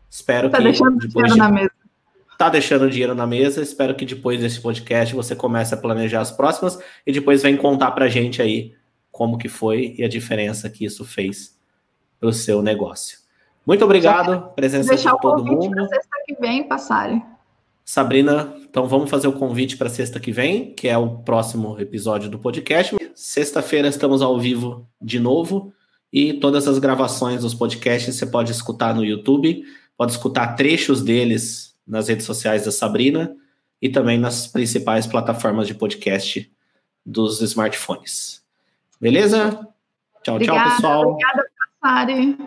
[0.07, 0.63] espero tá que.
[0.63, 1.39] Deixando depois dinheiro de...
[1.39, 1.71] na mesa.
[2.37, 3.61] Tá deixando dinheiro na mesa.
[3.63, 7.89] Espero que depois desse podcast você comece a planejar as próximas e depois vem contar
[7.91, 8.75] para gente aí
[9.11, 11.59] como que foi e a diferença que isso fez
[12.21, 13.17] para o seu negócio.
[13.65, 15.87] Muito obrigado, presença de todo mundo.
[15.87, 17.23] Sexta que vem, passarem.
[17.83, 22.29] Sabrina, então vamos fazer o convite para sexta que vem, que é o próximo episódio
[22.29, 22.95] do podcast.
[23.15, 25.73] Sexta-feira estamos ao vivo de novo
[26.13, 29.63] e todas as gravações dos podcasts você pode escutar no YouTube,
[29.97, 33.35] pode escutar trechos deles nas redes sociais da Sabrina
[33.81, 36.51] e também nas principais plataformas de podcast
[37.03, 38.43] dos smartphones.
[38.99, 39.67] Beleza?
[40.23, 41.09] Tchau, Obrigada, tchau, pessoal.
[41.09, 41.50] Obrigada,
[41.81, 42.37] Sari.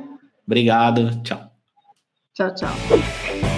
[0.46, 1.50] Obrigado, tchau.
[2.32, 3.53] Tchau, tchau.